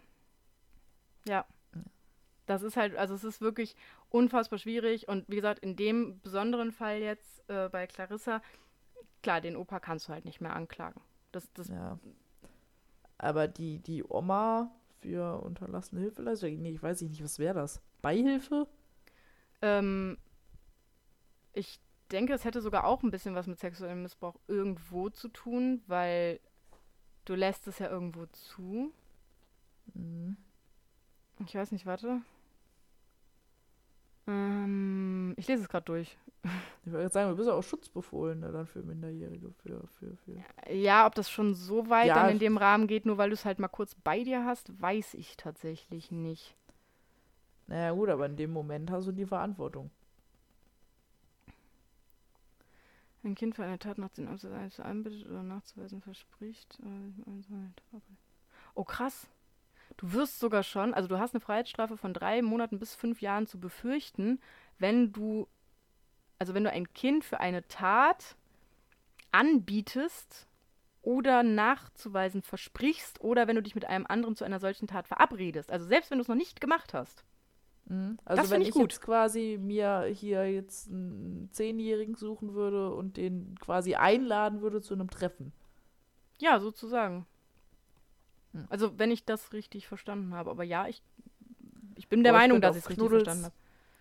[1.28, 1.46] Ja.
[2.50, 3.76] Das ist halt, also es ist wirklich
[4.10, 5.08] unfassbar schwierig.
[5.08, 8.42] Und wie gesagt, in dem besonderen Fall jetzt äh, bei Clarissa,
[9.22, 11.00] klar, den Opa kannst du halt nicht mehr anklagen.
[11.32, 12.00] Das, das, Ja.
[13.20, 17.84] Aber die, die Oma für unterlassene Hilfeleistung, nee, ich weiß nicht, was wäre das?
[18.02, 18.68] Beihilfe?
[19.62, 20.18] ähm,
[21.54, 21.80] ich
[22.12, 26.40] denke, es hätte sogar auch ein bisschen was mit sexuellem Missbrauch irgendwo zu tun, weil
[27.26, 28.92] du lässt es ja irgendwo zu.
[29.94, 30.36] Mhm.
[31.46, 32.24] Ich weiß nicht, warte.
[34.30, 36.16] Ähm, ich lese es gerade durch.
[36.86, 40.74] Ich jetzt sagen, du bist ja auch Schutzbefohlener dann für Minderjährige, für, für, für.
[40.74, 43.34] Ja, ob das schon so weit Ja, dann in dem Rahmen geht, nur weil du
[43.34, 46.56] es halt mal kurz bei dir hast, weiß ich tatsächlich nicht.
[47.68, 49.92] Naja, gut, aber in dem Moment hast du die Verantwortung.
[53.24, 56.80] Ein Kind für eine Tat nach den Absatz einbittet oder nachzuweisen verspricht.
[56.80, 58.00] äh,
[58.76, 59.28] Oh, krass.
[60.00, 63.48] Du wirst sogar schon, also du hast eine Freiheitsstrafe von drei Monaten bis fünf Jahren
[63.48, 64.40] zu befürchten,
[64.78, 65.46] wenn du,
[66.38, 68.38] also wenn du ein Kind für eine Tat
[69.34, 70.48] anbietest
[71.02, 75.70] oder nachzuweisen versprichst oder wenn du dich mit einem anderen zu einer solchen Tat verabredest.
[75.70, 77.26] Also selbst wenn du es noch nicht gemacht hast.
[77.88, 78.20] Mhm.
[78.24, 78.94] Also Das wenn ich ich gut.
[78.94, 84.94] jetzt quasi mir hier jetzt einen Zehnjährigen suchen würde und den quasi einladen würde zu
[84.94, 85.52] einem Treffen.
[86.40, 87.26] Ja, sozusagen.
[88.54, 88.68] Hm.
[88.70, 90.50] Also, wenn ich das richtig verstanden habe.
[90.50, 91.02] Aber ja, ich,
[91.96, 93.56] ich bin der Boah, Meinung, könnte dass ich es richtig Knuddels verstanden habe.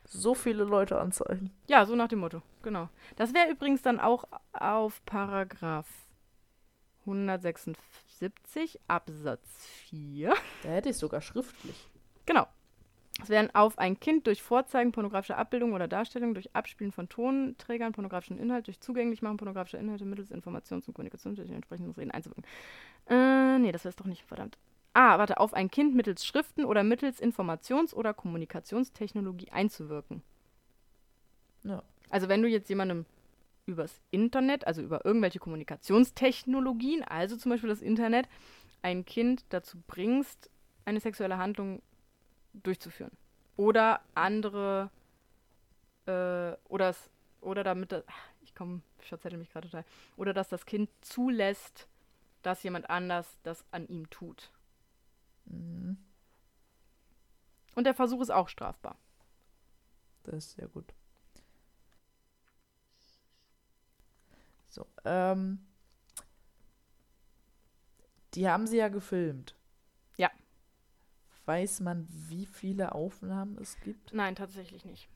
[0.05, 1.51] So viele Leute anzeigen.
[1.67, 2.43] Ja, so nach dem Motto.
[2.63, 2.89] Genau.
[3.17, 5.89] Das wäre übrigens dann auch auf Paragraph
[7.01, 10.35] 176 Absatz 4.
[10.63, 11.89] Da hätte ich sogar schriftlich.
[12.25, 12.47] Genau.
[13.21, 17.93] Es werden auf ein Kind durch Vorzeigen pornografischer Abbildungen oder Darstellungen, durch Abspielen von Tonträgern
[17.93, 22.45] pornografischen Inhalt, durch Zugänglichmachen pornografischer Inhalte mittels Informations- und Kommunikations durch entsprechendes Reden einzuwirken.
[23.09, 24.57] Äh, nee, das wäre es doch nicht, verdammt.
[24.95, 30.23] Ah, warte, auf ein Kind mittels Schriften oder mittels Informations- oder Kommunikationstechnologie einzuwirken.
[31.65, 31.83] Ja.
[32.11, 33.05] Also wenn du jetzt jemandem
[33.67, 38.29] übers Internet, also über irgendwelche Kommunikationstechnologien, also zum Beispiel das Internet,
[38.83, 40.51] ein Kind dazu bringst,
[40.85, 41.83] eine sexuelle Handlung
[42.53, 43.17] durchzuführen.
[43.57, 44.91] Oder andere,
[46.07, 49.85] äh, oder, es, oder damit, das, ach, ich komme, ich verzettel mich gerade total,
[50.17, 51.89] oder dass das Kind zulässt,
[52.43, 54.51] dass jemand anders das an ihm tut.
[55.47, 55.99] Mhm.
[57.75, 58.97] Und der Versuch ist auch strafbar.
[60.25, 60.93] Das ist sehr gut.
[64.69, 65.65] So, ähm.
[68.35, 69.55] Die haben sie ja gefilmt.
[71.49, 74.13] Weiß man, wie viele Aufnahmen es gibt?
[74.13, 75.09] Nein, tatsächlich nicht.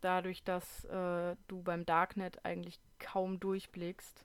[0.00, 4.24] Dadurch, dass äh, du beim Darknet eigentlich kaum durchblickst.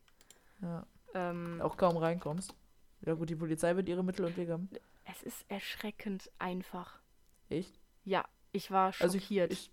[0.62, 0.86] Ja.
[1.16, 2.54] Ähm, Auch kaum reinkommst.
[3.04, 4.70] Ja gut, die Polizei wird ihre Mittel und Wege haben.
[5.06, 7.00] es ist erschreckend einfach.
[7.50, 7.80] Echt?
[8.06, 9.52] Ja, ich war Also ich, schockiert.
[9.52, 9.72] ich,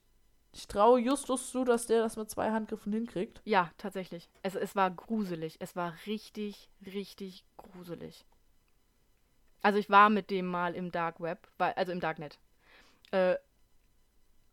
[0.54, 3.42] ich traue Justus zu, dass der das mit zwei Handgriffen hinkriegt.
[3.44, 4.30] ja, tatsächlich.
[4.42, 5.56] Es, es war gruselig.
[5.60, 8.24] Es war richtig, richtig gruselig.
[9.62, 12.38] Also ich war mit dem mal im Dark Web, weil, also im Darknet.
[13.10, 13.36] Äh,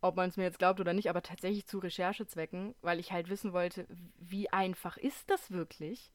[0.02, 3.30] ob man es mir jetzt glaubt oder nicht, aber tatsächlich zu Recherchezwecken, weil ich halt
[3.30, 3.88] wissen wollte,
[4.20, 6.12] wie einfach ist das wirklich?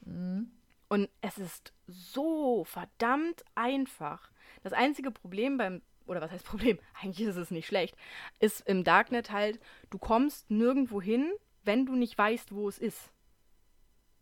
[0.00, 0.50] Mhm.
[0.88, 4.30] Und es ist so verdammt einfach.
[4.62, 6.78] Das einzige Problem beim, oder was heißt Problem?
[7.00, 7.96] Eigentlich ist es nicht schlecht,
[8.38, 9.60] ist im Darknet halt,
[9.90, 11.32] du kommst nirgendwo hin,
[11.64, 13.10] wenn du nicht weißt, wo es ist.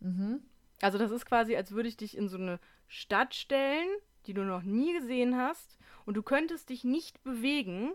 [0.00, 0.42] Mhm.
[0.80, 2.58] Also das ist quasi, als würde ich dich in so eine
[2.88, 3.88] Stadt stellen,
[4.26, 7.92] die du noch nie gesehen hast, und du könntest dich nicht bewegen,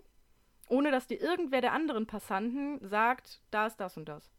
[0.68, 4.32] ohne dass dir irgendwer der anderen Passanten sagt, da ist das und das.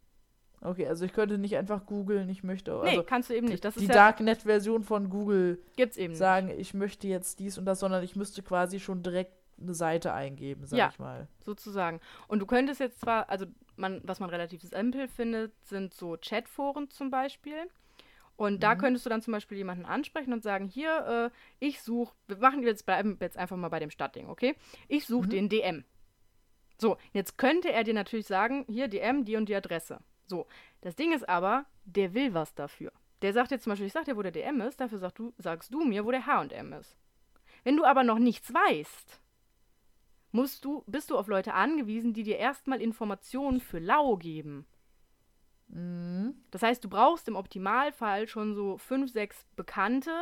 [0.62, 2.72] Okay, also ich könnte nicht einfach googeln, ich möchte.
[2.84, 3.64] Nee, Also kannst du eben nicht.
[3.64, 6.18] Das die ist ja, Darknet-Version von Google gibt's eben nicht.
[6.18, 10.12] sagen, ich möchte jetzt dies und das, sondern ich müsste quasi schon direkt eine Seite
[10.12, 10.88] eingeben, sag Ja.
[10.92, 11.28] ich mal.
[11.44, 12.00] sozusagen.
[12.28, 13.46] Und du könntest jetzt zwar, also
[13.76, 17.56] man, was man relativ simpel findet, sind so Chatforen zum Beispiel.
[18.40, 18.78] Und da Mhm.
[18.78, 22.62] könntest du dann zum Beispiel jemanden ansprechen und sagen, hier, äh, ich suche, wir machen
[22.62, 24.56] jetzt, bleiben jetzt einfach mal bei dem Stadtding, okay?
[24.88, 25.30] Ich suche Mhm.
[25.30, 25.84] den DM.
[26.78, 29.98] So, jetzt könnte er dir natürlich sagen, hier DM, die und die Adresse.
[30.26, 30.46] So,
[30.80, 32.92] das Ding ist aber, der will was dafür.
[33.20, 35.34] Der sagt jetzt zum Beispiel, ich sag dir, wo der DM ist, dafür sagst du,
[35.36, 36.96] sagst du mir, wo der H&M ist.
[37.62, 39.20] Wenn du aber noch nichts weißt,
[40.32, 44.64] musst du, bist du auf Leute angewiesen, die dir erstmal Informationen für lau geben.
[45.72, 46.34] Mhm.
[46.50, 50.12] Das heißt, du brauchst im Optimalfall schon so fünf, sechs Bekannte,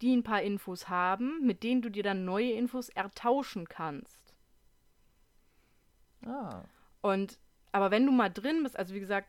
[0.00, 4.34] die ein paar Infos haben, mit denen du dir dann neue Infos ertauschen kannst.
[6.24, 6.62] Ah.
[7.00, 7.38] Und,
[7.72, 9.28] aber wenn du mal drin bist, also wie gesagt,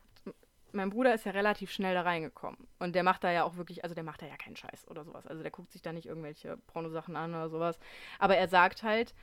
[0.72, 2.68] mein Bruder ist ja relativ schnell da reingekommen.
[2.78, 5.03] Und der macht da ja auch wirklich, also der macht da ja keinen Scheiß oder
[5.03, 5.26] sowas.
[5.26, 7.80] Also der guckt sich da nicht irgendwelche Pornosachen an oder sowas.
[8.20, 9.16] Aber er sagt halt,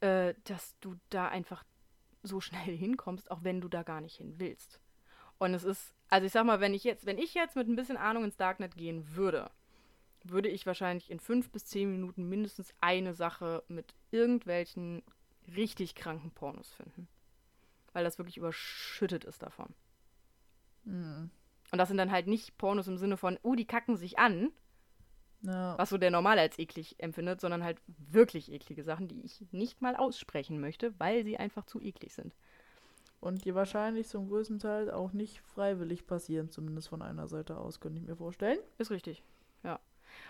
[0.00, 1.64] äh, dass du da einfach
[2.22, 4.80] so schnell hinkommst, auch wenn du da gar nicht hin willst.
[5.38, 7.76] Und es ist, also ich sag mal, wenn ich jetzt, wenn ich jetzt mit ein
[7.76, 9.50] bisschen Ahnung ins Darknet gehen würde,
[10.24, 15.02] würde ich wahrscheinlich in fünf bis zehn Minuten mindestens eine Sache mit irgendwelchen
[15.56, 17.08] richtig kranken Pornos finden.
[17.92, 19.74] Weil das wirklich überschüttet ist davon.
[20.84, 21.30] Mhm.
[21.70, 24.50] Und das sind dann halt nicht Pornos im Sinne von, oh, die kacken sich an,
[25.42, 25.78] Ja.
[25.78, 29.80] was so der Normale als eklig empfindet, sondern halt wirklich eklige Sachen, die ich nicht
[29.80, 32.34] mal aussprechen möchte, weil sie einfach zu eklig sind.
[33.20, 37.80] Und die wahrscheinlich zum größten Teil auch nicht freiwillig passieren, zumindest von einer Seite aus,
[37.80, 38.58] könnte ich mir vorstellen.
[38.78, 39.22] Ist richtig,
[39.64, 39.80] ja.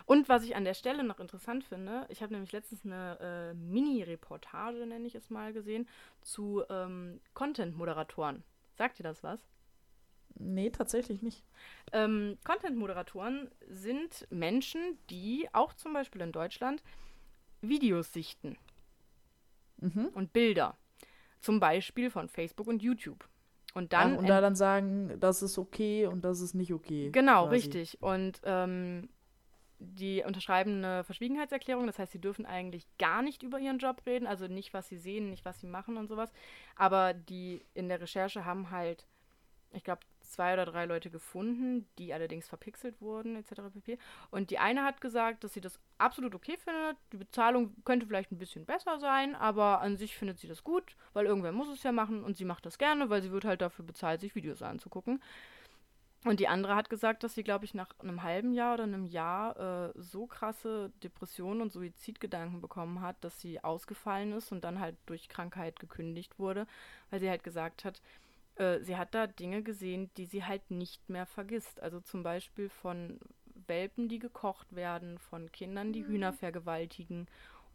[0.07, 3.55] Und was ich an der Stelle noch interessant finde, ich habe nämlich letztens eine äh,
[3.55, 5.87] Mini-Reportage, nenne ich es mal, gesehen,
[6.23, 8.43] zu ähm, Content-Moderatoren.
[8.75, 9.41] Sagt dir das was?
[10.35, 11.45] Nee, tatsächlich nicht.
[11.93, 16.83] Ähm, Content-Moderatoren sind Menschen, die auch zum Beispiel in Deutschland
[17.61, 18.57] Videos sichten
[19.81, 20.07] Mhm.
[20.15, 20.77] und Bilder.
[21.41, 23.29] Zum Beispiel von Facebook und YouTube.
[23.75, 24.17] Und Ach, dann.
[24.17, 27.11] und da dann sagen, das ist okay und das ist nicht okay.
[27.13, 27.55] genau, quasi.
[27.55, 28.03] richtig.
[28.03, 29.09] Und ähm,
[29.79, 31.87] die unterschreiben eine Verschwiegenheitserklärung.
[31.87, 34.27] Das heißt, sie dürfen eigentlich gar nicht über ihren Job reden.
[34.27, 36.33] Also nicht, was sie sehen, nicht, was sie machen und sowas.
[36.75, 39.07] Aber die in der Recherche haben halt,
[39.73, 43.63] ich glaube, zwei oder drei Leute gefunden, die allerdings verpixelt wurden, etc.
[43.73, 43.99] pp.
[44.31, 46.97] Und die eine hat gesagt, dass sie das absolut okay findet.
[47.13, 50.97] Die Bezahlung könnte vielleicht ein bisschen besser sein, aber an sich findet sie das gut,
[51.13, 53.63] weil irgendwer muss es ja machen und sie macht das gerne, weil sie wird halt
[53.63, 55.21] dafür bezahlt, sich Videos anzugucken.
[56.25, 59.07] Und die andere hat gesagt, dass sie, glaube ich, nach einem halben Jahr oder einem
[59.07, 64.81] Jahr äh, so krasse Depressionen und Suizidgedanken bekommen hat, dass sie ausgefallen ist und dann
[64.81, 66.67] halt durch Krankheit gekündigt wurde,
[67.11, 68.03] weil sie halt gesagt hat,
[68.59, 71.81] äh, sie hat da Dinge gesehen, die sie halt nicht mehr vergisst.
[71.83, 73.21] Also zum Beispiel von
[73.67, 77.27] Welpen, die gekocht werden, von Kindern, die Hühner vergewaltigen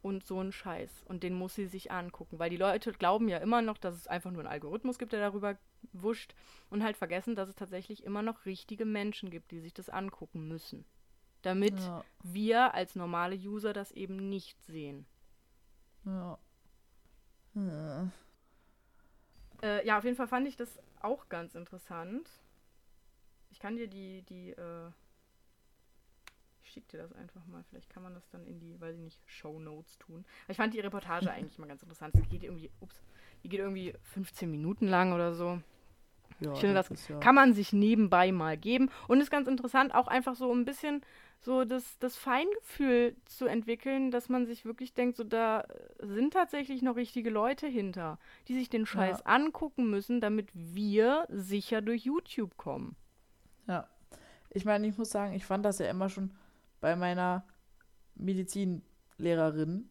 [0.02, 1.04] und so ein Scheiß.
[1.06, 4.08] Und den muss sie sich angucken, weil die Leute glauben ja immer noch, dass es
[4.08, 5.58] einfach nur einen Algorithmus gibt, der darüber
[5.94, 6.36] wuscht
[6.70, 10.48] und halt vergessen, dass es tatsächlich immer noch richtige Menschen gibt, die sich das angucken
[10.48, 10.86] müssen.
[11.44, 15.06] Damit Ja, wir als normale User das eben nicht sehen.
[16.06, 16.38] ja.
[17.56, 18.12] Hm.
[19.64, 22.30] Äh, ja, auf jeden Fall fand ich das auch ganz interessant.
[23.50, 24.90] Ich kann dir die, die, äh,
[26.62, 27.64] ich schick dir das einfach mal.
[27.70, 30.26] Vielleicht kann man das dann in die, weiß ich nicht, Show Notes tun.
[30.44, 32.14] Aber ich fand die Reportage eigentlich mal ganz interessant.
[32.16, 33.02] Die geht irgendwie, ups,
[33.44, 35.62] die geht irgendwie 15 Minuten lang oder so.
[36.40, 37.20] Ja, ich finde, das, das ja.
[37.20, 38.90] kann man sich nebenbei mal geben.
[39.08, 41.06] Und ist ganz interessant, auch einfach so ein bisschen
[41.44, 45.66] so das, das Feingefühl zu entwickeln, dass man sich wirklich denkt, so da
[46.00, 48.18] sind tatsächlich noch richtige Leute hinter,
[48.48, 49.26] die sich den Scheiß ja.
[49.26, 52.96] angucken müssen, damit wir sicher durch YouTube kommen.
[53.68, 53.88] Ja.
[54.50, 56.32] Ich meine, ich muss sagen, ich fand das ja immer schon
[56.80, 57.44] bei meiner
[58.16, 59.90] Medizinlehrerin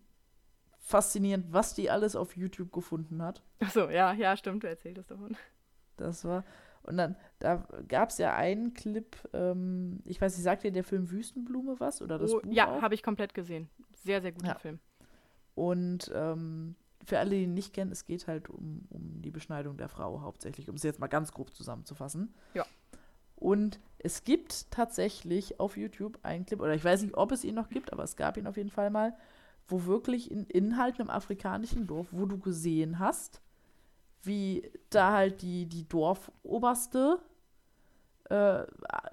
[0.78, 3.42] faszinierend, was die alles auf YouTube gefunden hat.
[3.60, 5.36] Achso, ja, ja, stimmt, du erzähltest davon.
[5.96, 6.44] Das war.
[6.84, 10.84] Und dann, da gab es ja einen Clip, ähm, ich weiß nicht, sagt dir der
[10.84, 12.02] Film Wüstenblume was?
[12.02, 13.68] Oder das oh, Buch Ja, habe ich komplett gesehen.
[14.04, 14.58] Sehr, sehr guter ja.
[14.58, 14.80] Film.
[15.54, 16.74] Und ähm,
[17.04, 20.22] für alle, die ihn nicht kennen, es geht halt um, um die Beschneidung der Frau
[20.22, 22.34] hauptsächlich, um es jetzt mal ganz grob zusammenzufassen.
[22.54, 22.64] Ja.
[23.36, 27.56] Und es gibt tatsächlich auf YouTube einen Clip, oder ich weiß nicht, ob es ihn
[27.56, 29.16] noch gibt, aber es gab ihn auf jeden Fall mal,
[29.66, 33.40] wo wirklich in Inhalten im afrikanischen Dorf, wo du gesehen hast,
[34.22, 37.20] wie da halt die, die Dorfoberste
[38.30, 38.64] äh,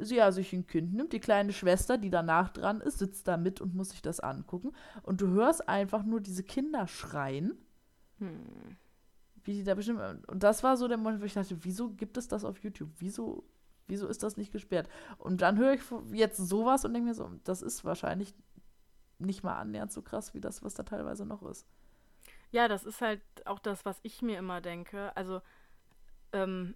[0.03, 1.13] ja, sich ein Kind nimmt.
[1.13, 4.71] Die kleine Schwester, die danach dran ist, sitzt da mit und muss sich das angucken.
[5.03, 7.57] Und du hörst einfach nur diese Kinder schreien.
[8.19, 8.77] Hm.
[9.43, 9.99] Wie die da bestimmt.
[10.27, 12.89] Und das war so der Moment, wo ich dachte, wieso gibt es das auf YouTube?
[12.97, 13.43] Wieso,
[13.87, 14.87] wieso ist das nicht gesperrt?
[15.17, 15.81] Und dann höre ich
[16.13, 18.33] jetzt sowas und denke mir so, das ist wahrscheinlich
[19.17, 21.67] nicht mal annähernd so krass wie das, was da teilweise noch ist.
[22.51, 25.15] Ja, das ist halt auch das, was ich mir immer denke.
[25.15, 25.41] Also,
[26.33, 26.75] ähm,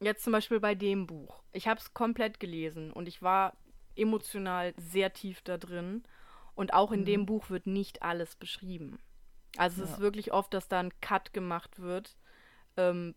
[0.00, 1.42] jetzt zum Beispiel bei dem Buch.
[1.52, 3.56] Ich habe es komplett gelesen und ich war
[3.96, 6.04] emotional sehr tief da drin.
[6.54, 7.06] Und auch in mhm.
[7.06, 8.98] dem Buch wird nicht alles beschrieben.
[9.56, 9.94] Also es ja.
[9.94, 12.16] ist wirklich oft, dass da ein Cut gemacht wird,
[12.76, 13.14] ähm,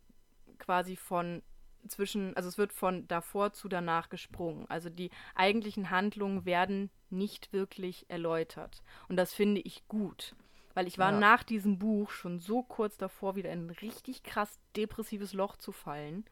[0.58, 1.42] quasi von
[1.88, 4.66] zwischen, also es wird von davor zu danach gesprungen.
[4.68, 8.82] Also die eigentlichen Handlungen werden nicht wirklich erläutert.
[9.08, 10.36] Und das finde ich gut.
[10.74, 11.18] Weil ich war ja.
[11.18, 15.72] nach diesem Buch schon so kurz davor, wieder in ein richtig krass depressives Loch zu
[15.72, 16.24] fallen.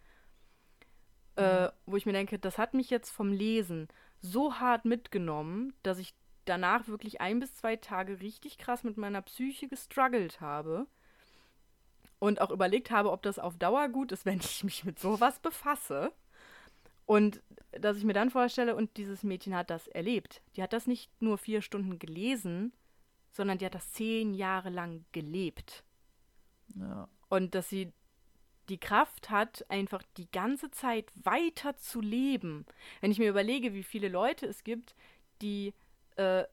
[1.36, 1.66] Äh, mhm.
[1.66, 3.88] Äh, wo ich mir denke, das hat mich jetzt vom Lesen
[4.20, 6.14] so hart mitgenommen, dass ich
[6.44, 10.86] danach wirklich ein bis zwei Tage richtig krass mit meiner Psyche gestruggelt habe.
[12.18, 15.38] Und auch überlegt habe, ob das auf Dauer gut ist, wenn ich mich mit sowas
[15.40, 16.12] befasse.
[17.06, 20.42] Und dass ich mir dann vorstelle, und dieses Mädchen hat das erlebt.
[20.56, 22.72] Die hat das nicht nur vier Stunden gelesen,
[23.30, 25.84] sondern die hat das zehn Jahre lang gelebt.
[26.74, 27.08] Ja.
[27.28, 27.92] Und dass sie
[28.68, 32.64] die Kraft hat, einfach die ganze Zeit weiter zu leben.
[33.00, 34.94] Wenn ich mir überlege, wie viele Leute es gibt,
[35.42, 35.74] die
[36.16, 36.44] äh,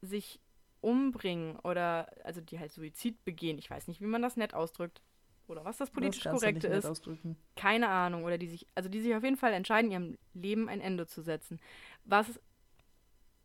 [0.00, 0.40] sich
[0.80, 5.02] umbringen oder also die halt Suizid begehen, ich weiß nicht, wie man das nett ausdrückt
[5.48, 7.08] oder was das politisch das korrekte ist.
[7.54, 8.24] Keine Ahnung.
[8.24, 11.22] Oder die sich, also die sich auf jeden Fall entscheiden, ihrem Leben ein Ende zu
[11.22, 11.60] setzen.
[12.04, 12.40] Was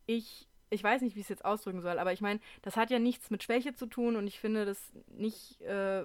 [0.06, 2.90] ich ich weiß nicht, wie ich es jetzt ausdrücken soll, aber ich meine, das hat
[2.90, 6.04] ja nichts mit Schwäche zu tun und ich finde das nicht äh,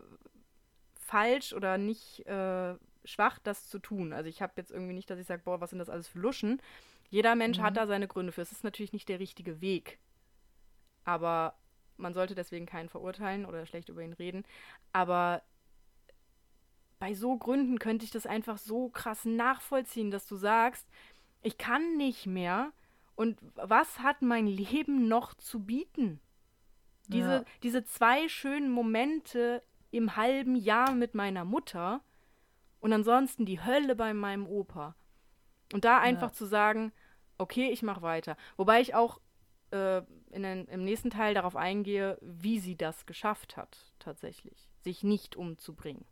[0.94, 4.14] falsch oder nicht äh, schwach, das zu tun.
[4.14, 6.20] Also ich habe jetzt irgendwie nicht, dass ich sage, boah, was sind das alles für
[6.20, 6.62] Luschen.
[7.10, 7.64] Jeder Mensch mhm.
[7.64, 8.42] hat da seine Gründe für.
[8.42, 10.00] Es ist natürlich nicht der richtige Weg.
[11.06, 11.56] Aber
[11.96, 14.44] man sollte deswegen keinen verurteilen oder schlecht über ihn reden.
[14.92, 15.42] Aber
[17.00, 20.88] bei so Gründen könnte ich das einfach so krass nachvollziehen, dass du sagst,
[21.42, 22.74] ich kann nicht mehr
[23.18, 26.22] und was hat mein Leben noch zu bieten?
[27.08, 27.44] Diese, ja.
[27.64, 32.02] diese zwei schönen Momente im halben Jahr mit meiner Mutter
[32.80, 34.96] und ansonsten die Hölle bei meinem Opa.
[35.74, 36.34] Und da einfach ja.
[36.34, 36.94] zu sagen,
[37.40, 38.38] okay, ich mache weiter.
[38.56, 39.20] Wobei ich auch
[39.72, 39.98] äh,
[40.30, 45.36] in den, im nächsten Teil darauf eingehe, wie sie das geschafft hat, tatsächlich, sich nicht
[45.36, 46.06] umzubringen.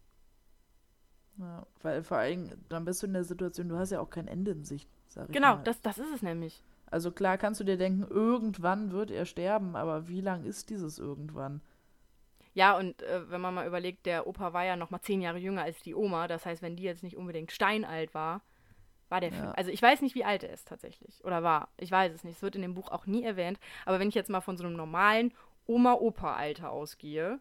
[1.37, 4.27] Ja, weil vor allem, dann bist du in der Situation, du hast ja auch kein
[4.27, 5.63] Ende in Sicht, sag ich Genau, mal.
[5.63, 6.63] das, das ist es nämlich.
[6.89, 10.99] Also klar kannst du dir denken, irgendwann wird er sterben, aber wie lang ist dieses
[10.99, 11.61] irgendwann?
[12.53, 15.39] Ja, und äh, wenn man mal überlegt, der Opa war ja noch mal zehn Jahre
[15.39, 16.27] jünger als die Oma.
[16.27, 18.41] Das heißt, wenn die jetzt nicht unbedingt steinalt war,
[19.09, 19.51] war der ja.
[19.51, 21.23] Also ich weiß nicht, wie alt er ist tatsächlich.
[21.25, 21.69] Oder war.
[21.77, 22.37] Ich weiß es nicht.
[22.37, 23.59] Es wird in dem Buch auch nie erwähnt.
[23.85, 25.33] Aber wenn ich jetzt mal von so einem normalen
[25.67, 27.39] Oma-Opa-Alter ausgehe,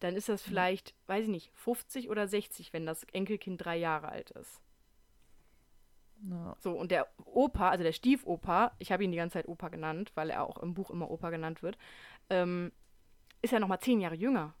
[0.00, 1.12] dann ist das vielleicht, mhm.
[1.12, 4.62] weiß ich nicht, 50 oder 60, wenn das Enkelkind drei Jahre alt ist.
[6.30, 6.56] Ja.
[6.60, 10.12] So, und der Opa, also der Stiefopa, ich habe ihn die ganze Zeit Opa genannt,
[10.14, 11.78] weil er auch im Buch immer Opa genannt wird,
[12.30, 12.72] ähm,
[13.40, 14.54] ist ja nochmal zehn Jahre jünger.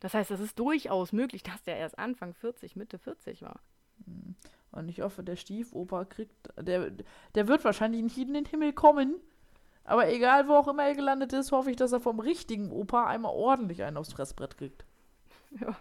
[0.00, 3.60] Das heißt, das ist durchaus möglich, dass der erst Anfang 40, Mitte 40 war.
[4.04, 4.34] Hm.
[4.72, 6.90] Und ich hoffe, der Stiefopa kriegt, der,
[7.34, 9.14] der wird wahrscheinlich nicht in den Himmel kommen.
[9.84, 13.06] Aber egal, wo auch immer er gelandet ist, hoffe ich, dass er vom richtigen Opa
[13.06, 14.84] einmal ordentlich einen aufs Fressbrett kriegt.
[15.60, 15.76] Ja.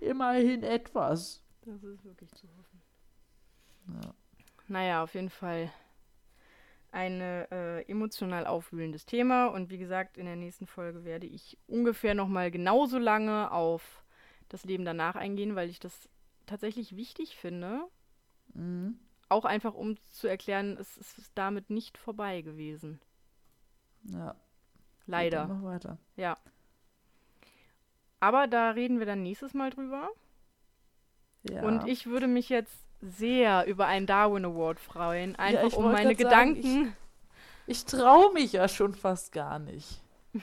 [0.00, 1.44] Immerhin etwas.
[1.60, 2.82] Das ist wirklich zu hoffen.
[4.02, 4.14] Ja.
[4.68, 5.72] Naja, auf jeden Fall
[6.92, 9.46] ein äh, emotional aufwühlendes Thema.
[9.46, 14.02] Und wie gesagt, in der nächsten Folge werde ich ungefähr nochmal genauso lange auf
[14.48, 16.08] das Leben danach eingehen, weil ich das
[16.46, 17.82] tatsächlich wichtig finde.
[18.54, 18.98] Mhm.
[19.28, 23.00] Auch einfach, um zu erklären, es, ist damit nicht vorbei gewesen.
[24.02, 24.34] Ja.
[25.06, 25.46] Leider.
[25.46, 25.98] Noch weiter.
[26.16, 26.36] Ja.
[28.18, 30.10] Aber da reden wir dann nächstes Mal drüber.
[31.44, 31.62] Ja.
[31.62, 35.36] Und ich würde mich jetzt sehr über einen Darwin Award freuen.
[35.36, 36.96] Einfach ich um meine grad sagen, Gedanken.
[37.66, 40.02] Ich traue mich ja schon fast gar nicht.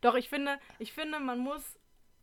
[0.00, 1.76] Doch, ich finde, ich finde, man muss,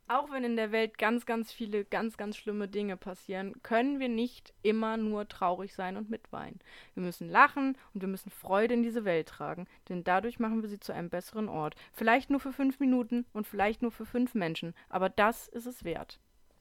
[0.07, 4.09] auch wenn in der Welt ganz, ganz viele, ganz, ganz schlimme Dinge passieren, können wir
[4.09, 6.59] nicht immer nur traurig sein und mitweinen.
[6.95, 10.69] Wir müssen lachen und wir müssen Freude in diese Welt tragen, denn dadurch machen wir
[10.69, 11.75] sie zu einem besseren Ort.
[11.93, 15.83] Vielleicht nur für fünf Minuten und vielleicht nur für fünf Menschen, aber das ist es
[15.83, 16.19] wert.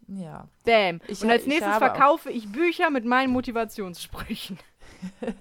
[0.09, 0.47] Ja.
[0.65, 1.01] Bam.
[1.09, 4.59] Ich und als ich nächstes auch- verkaufe ich Bücher mit meinen Motivationssprüchen.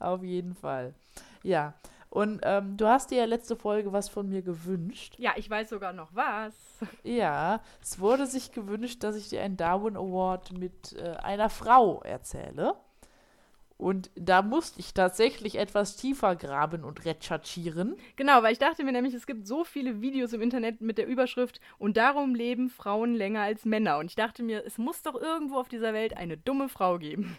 [0.00, 0.94] Auf jeden Fall.
[1.42, 1.74] Ja.
[2.10, 5.14] Und ähm, du hast dir ja letzte Folge was von mir gewünscht.
[5.18, 6.54] Ja, ich weiß sogar noch was.
[7.04, 12.00] Ja, es wurde sich gewünscht, dass ich dir einen Darwin Award mit äh, einer Frau
[12.02, 12.74] erzähle.
[13.78, 17.96] Und da musste ich tatsächlich etwas tiefer graben und recherchieren.
[18.16, 21.06] Genau, weil ich dachte mir nämlich, es gibt so viele Videos im Internet mit der
[21.06, 23.98] Überschrift und darum leben Frauen länger als Männer.
[23.98, 27.38] Und ich dachte mir, es muss doch irgendwo auf dieser Welt eine dumme Frau geben.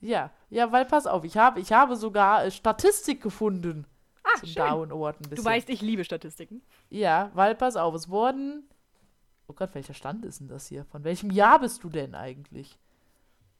[0.00, 3.86] Ja, ja, weil pass auf, ich habe, ich habe sogar äh, Statistik gefunden
[4.22, 4.56] Ah, zum schön.
[4.56, 5.36] Darwin Award ein bisschen.
[5.36, 6.62] Du weißt, ich liebe Statistiken.
[6.90, 8.68] Ja, weil pass auf, es wurden.
[9.48, 10.84] Oh Gott, welcher Stand ist denn das hier?
[10.86, 12.78] Von welchem Jahr bist du denn eigentlich?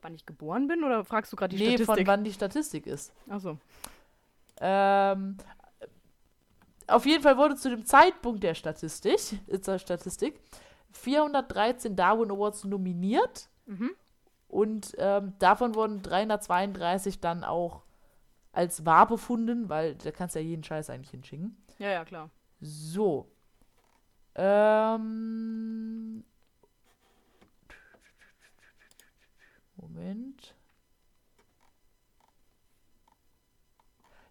[0.06, 2.06] Wann ich geboren bin oder fragst du gerade die nee, von Statistik?
[2.06, 3.12] wann die Statistik ist.
[3.28, 3.58] Achso.
[4.60, 5.36] Ähm,
[6.86, 10.40] auf jeden Fall wurde zu dem Zeitpunkt der Statistik, ist der Statistik
[10.92, 13.90] 413 Darwin Awards nominiert Mhm.
[14.46, 17.82] und ähm, davon wurden 332 dann auch
[18.52, 21.56] als wahr befunden, weil da kannst du ja jeden Scheiß eigentlich hinschicken.
[21.80, 22.30] Ja, ja, klar.
[22.60, 23.28] So.
[24.36, 26.22] Ähm.
[29.92, 30.54] Moment.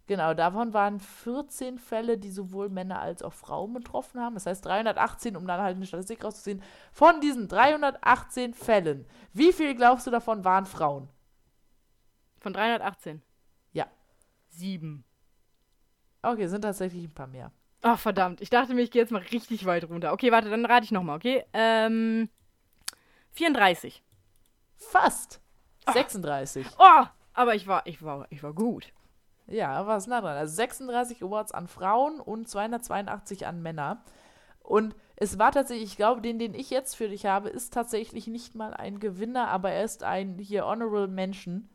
[0.08, 4.36] Genau, davon waren 14 Fälle, die sowohl Männer als auch Frauen betroffen haben.
[4.36, 6.62] Das heißt 318, um dann halt eine Statistik rauszusehen.
[6.92, 11.10] Von diesen 318 Fällen, wie viel glaubst du davon waren Frauen?
[12.40, 13.24] Von 318.
[13.74, 13.88] Ja.
[14.50, 15.04] Sieben.
[16.22, 17.52] Okay, sind tatsächlich ein paar mehr.
[17.82, 18.42] Ach, verdammt.
[18.42, 20.14] Ich dachte mir, ich gehe jetzt mal richtig weit runter.
[20.14, 21.44] Okay, warte, dann rate ich nochmal, okay?
[21.54, 22.30] Ähm.
[23.32, 24.04] 34.
[24.78, 25.42] Fast.
[25.94, 26.66] 36.
[26.78, 27.06] Oh!
[27.34, 28.94] Aber ich war, ich war, ich war gut.
[29.48, 30.38] Ja, war es nah dran.
[30.38, 34.04] Also 36 Awards an Frauen und 282 an Männer.
[34.64, 38.28] Und es war tatsächlich, ich glaube, den, den ich jetzt für dich habe, ist tatsächlich
[38.28, 41.70] nicht mal ein Gewinner, aber er ist ein hier Honorable Mention.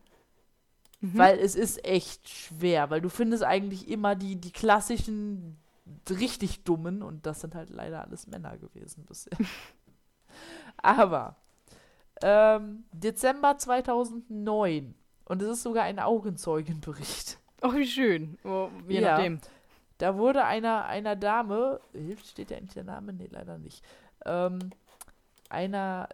[1.00, 1.18] Mhm.
[1.18, 5.58] Weil es ist echt schwer, weil du findest eigentlich immer die, die klassischen,
[6.08, 9.36] richtig dummen und das sind halt leider alles Männer gewesen bisher.
[10.76, 11.36] aber
[12.22, 14.94] ähm, Dezember 2009
[15.26, 17.38] und es ist sogar ein Augenzeugenbericht.
[17.62, 18.38] Oh, wie schön.
[18.42, 19.18] Oh, je Ja.
[19.18, 19.38] nachdem.
[19.98, 23.12] Da wurde einer, einer Dame, hilft, steht ja eigentlich der Name?
[23.12, 23.84] Nee, leider nicht.
[24.24, 24.70] Ähm,
[25.50, 26.08] einer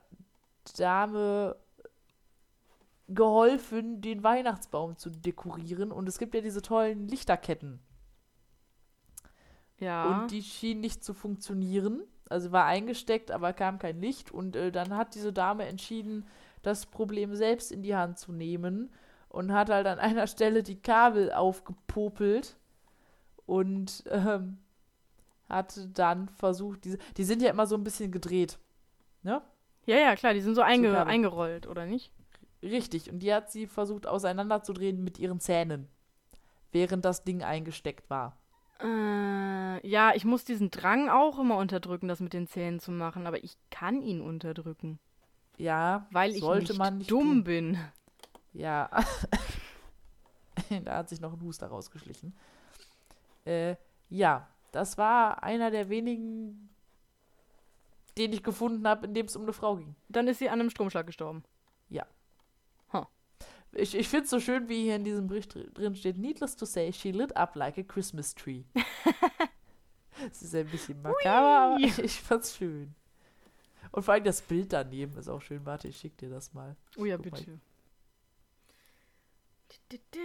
[0.77, 1.55] Dame
[3.07, 5.93] geholfen, den Weihnachtsbaum zu dekorieren.
[5.93, 7.79] Und es gibt ja diese tollen Lichterketten.
[9.79, 10.23] Ja.
[10.23, 12.03] Und die schienen nicht zu funktionieren.
[12.29, 14.31] Also war eingesteckt, aber kam kein Licht.
[14.31, 16.27] Und äh, dann hat diese Dame entschieden,
[16.63, 18.91] das Problem selbst in die Hand zu nehmen.
[19.29, 22.57] Und hat halt an einer Stelle die Kabel aufgepopelt.
[23.47, 24.59] Und ähm,
[25.49, 26.99] hatte dann versucht, diese.
[27.17, 28.59] Die sind ja immer so ein bisschen gedreht.
[29.23, 29.43] Ne?
[29.87, 31.13] ja, ja, klar, die sind so einge Kabel.
[31.13, 32.13] eingerollt, oder nicht?
[32.63, 33.11] Richtig.
[33.11, 35.89] Und die hat sie versucht auseinanderzudrehen mit ihren Zähnen.
[36.73, 38.37] Während das Ding eingesteckt war.
[38.81, 43.27] Äh, ja, ich muss diesen Drang auch immer unterdrücken, das mit den Zähnen zu machen,
[43.27, 44.99] aber ich kann ihn unterdrücken,
[45.57, 47.45] Ja, weil ich nicht nicht dumm tun.
[47.45, 47.79] bin.
[48.53, 48.91] Ja.
[50.85, 52.35] da hat sich noch ein Huster rausgeschlichen.
[53.45, 53.77] Äh,
[54.09, 56.69] ja, das war einer der wenigen,
[58.19, 59.95] den ich gefunden habe, in dem es um eine Frau ging.
[60.09, 61.45] Dann ist sie an einem Stromschlag gestorben.
[63.79, 66.57] Ich, ich finde es so schön, wie hier in diesem Bericht dr- drin steht: Needless
[66.57, 68.65] to say, she lit up like a Christmas tree.
[70.31, 72.95] Es ist ein bisschen makaber, aber ich, ich fand's schön.
[73.93, 75.67] Und vor allem das Bild daneben ist auch schön.
[75.67, 76.75] Warte, ich schick dir das mal.
[76.97, 77.39] Oh ja, Guck mal.
[79.91, 80.19] bitte.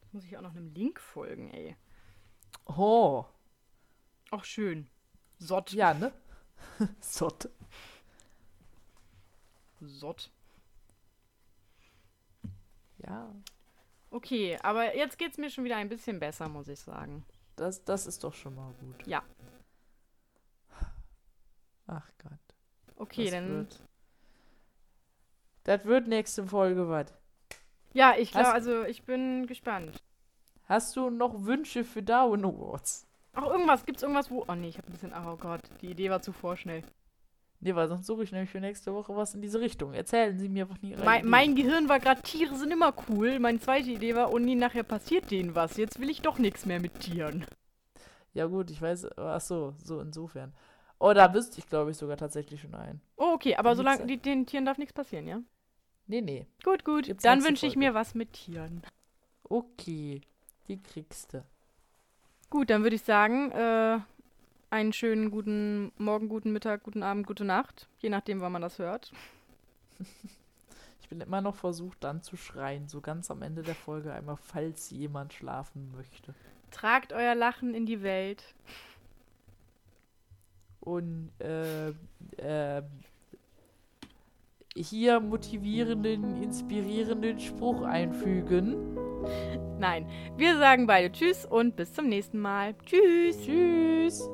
[0.00, 1.76] Jetzt muss ich auch noch einem Link folgen, ey.
[2.64, 3.26] Oh,
[4.30, 4.88] Ach, schön.
[5.38, 5.72] Sott.
[5.72, 6.10] ja, ne?
[7.00, 7.50] Sott.
[9.82, 10.30] Sott.
[12.98, 13.30] Ja,
[14.10, 17.24] Okay, aber jetzt geht's mir schon wieder ein bisschen besser, muss ich sagen.
[17.56, 19.06] das, das ist doch schon mal gut.
[19.06, 19.22] Ja.
[21.86, 22.32] Ach Gott.
[22.96, 23.80] Okay, das dann wird-
[25.64, 27.06] Das wird nächste Folge was.
[27.92, 30.02] Ja, ich glaube, also ich bin gespannt.
[30.68, 33.06] Hast du noch Wünsche für Darwin Awards?
[33.34, 34.44] Auch irgendwas, gibt's irgendwas, wo.
[34.48, 35.12] Oh nee, ich hab ein bisschen.
[35.14, 36.82] Oh Gott, die Idee war zu vorschnell.
[37.66, 39.92] Nee, weil sonst suche ich nämlich für nächste Woche was in diese Richtung.
[39.92, 43.40] Erzählen Sie mir einfach nie Mein, mein Gehirn war gerade, Tiere sind immer cool.
[43.40, 45.76] Meine zweite Idee war, oh nee, nachher passiert denen was.
[45.76, 47.44] Jetzt will ich doch nichts mehr mit Tieren.
[48.34, 50.54] Ja gut, ich weiß, ach so, so insofern.
[51.00, 53.00] Oh, da wüsste ich, glaube ich, sogar tatsächlich schon einen.
[53.16, 55.40] Oh, okay, aber solange die, den Tieren darf nichts passieren, ja?
[56.06, 56.46] Nee, nee.
[56.62, 57.06] Gut, gut.
[57.06, 58.82] Gibt's Dann wünsche ich mir was mit Tieren.
[59.42, 60.20] Okay,
[60.68, 61.44] die kriegst du.
[62.48, 63.98] Gut, dann würde ich sagen, äh,
[64.76, 67.88] einen schönen guten Morgen, guten Mittag, guten Abend, gute Nacht.
[67.98, 69.12] Je nachdem, wann man das hört.
[71.02, 74.36] Ich bin immer noch versucht, dann zu schreien, so ganz am Ende der Folge einmal,
[74.36, 76.34] falls jemand schlafen möchte.
[76.72, 78.42] Tragt euer Lachen in die Welt.
[80.80, 81.90] Und äh,
[82.38, 82.82] äh,
[84.74, 88.96] hier motivierenden, inspirierenden Spruch einfügen.
[89.78, 92.74] Nein, wir sagen beide Tschüss und bis zum nächsten Mal.
[92.84, 93.40] Tschüss.
[93.44, 94.28] Tschüss.